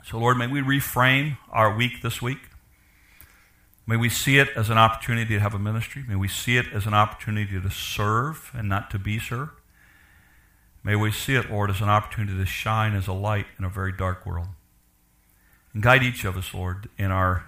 So, 0.04 0.18
Lord, 0.18 0.36
may 0.36 0.46
we 0.46 0.60
reframe 0.60 1.38
our 1.50 1.74
week 1.74 2.02
this 2.02 2.20
week. 2.20 2.38
May 3.86 3.96
we 3.96 4.08
see 4.08 4.38
it 4.38 4.48
as 4.56 4.70
an 4.70 4.78
opportunity 4.78 5.34
to 5.34 5.40
have 5.40 5.54
a 5.54 5.58
ministry. 5.58 6.04
May 6.06 6.16
we 6.16 6.28
see 6.28 6.56
it 6.56 6.66
as 6.72 6.86
an 6.86 6.94
opportunity 6.94 7.60
to 7.60 7.70
serve 7.70 8.50
and 8.54 8.68
not 8.68 8.90
to 8.90 8.98
be 8.98 9.18
served. 9.18 9.52
May 10.84 10.96
we 10.96 11.12
see 11.12 11.34
it, 11.34 11.50
Lord, 11.50 11.70
as 11.70 11.80
an 11.80 11.88
opportunity 11.88 12.36
to 12.36 12.46
shine 12.46 12.94
as 12.94 13.06
a 13.06 13.12
light 13.12 13.46
in 13.58 13.64
a 13.64 13.68
very 13.68 13.92
dark 13.92 14.26
world. 14.26 14.48
And 15.72 15.82
guide 15.82 16.02
each 16.02 16.24
of 16.24 16.36
us, 16.36 16.52
Lord, 16.52 16.88
in 16.98 17.10
our, 17.10 17.46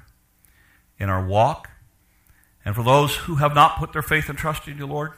in 0.98 1.08
our 1.08 1.24
walk 1.24 1.70
and 2.64 2.74
for 2.74 2.82
those 2.82 3.14
who 3.16 3.36
have 3.36 3.54
not 3.54 3.78
put 3.78 3.92
their 3.92 4.02
faith 4.02 4.28
and 4.28 4.38
trust 4.38 4.66
in 4.66 4.78
you, 4.78 4.86
Lord, 4.86 5.12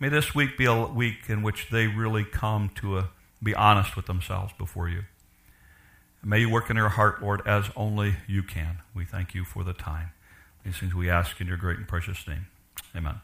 may 0.00 0.08
this 0.08 0.34
week 0.34 0.56
be 0.56 0.64
a 0.64 0.86
week 0.86 1.28
in 1.28 1.42
which 1.42 1.68
they 1.70 1.86
really 1.86 2.24
come 2.24 2.70
to 2.76 2.98
a, 2.98 3.10
be 3.42 3.54
honest 3.54 3.94
with 3.94 4.06
themselves 4.06 4.52
before 4.56 4.88
you. 4.88 5.02
May 6.26 6.40
you 6.40 6.50
work 6.50 6.70
in 6.70 6.74
their 6.74 6.88
heart, 6.88 7.22
Lord, 7.22 7.40
as 7.46 7.70
only 7.76 8.16
you 8.26 8.42
can. 8.42 8.78
We 8.92 9.04
thank 9.04 9.32
you 9.32 9.44
for 9.44 9.62
the 9.62 9.72
time. 9.72 10.10
These 10.64 10.78
things 10.78 10.92
we 10.92 11.08
ask 11.08 11.40
in 11.40 11.46
your 11.46 11.56
great 11.56 11.78
and 11.78 11.86
precious 11.86 12.26
name. 12.26 12.48
Amen. 12.96 13.20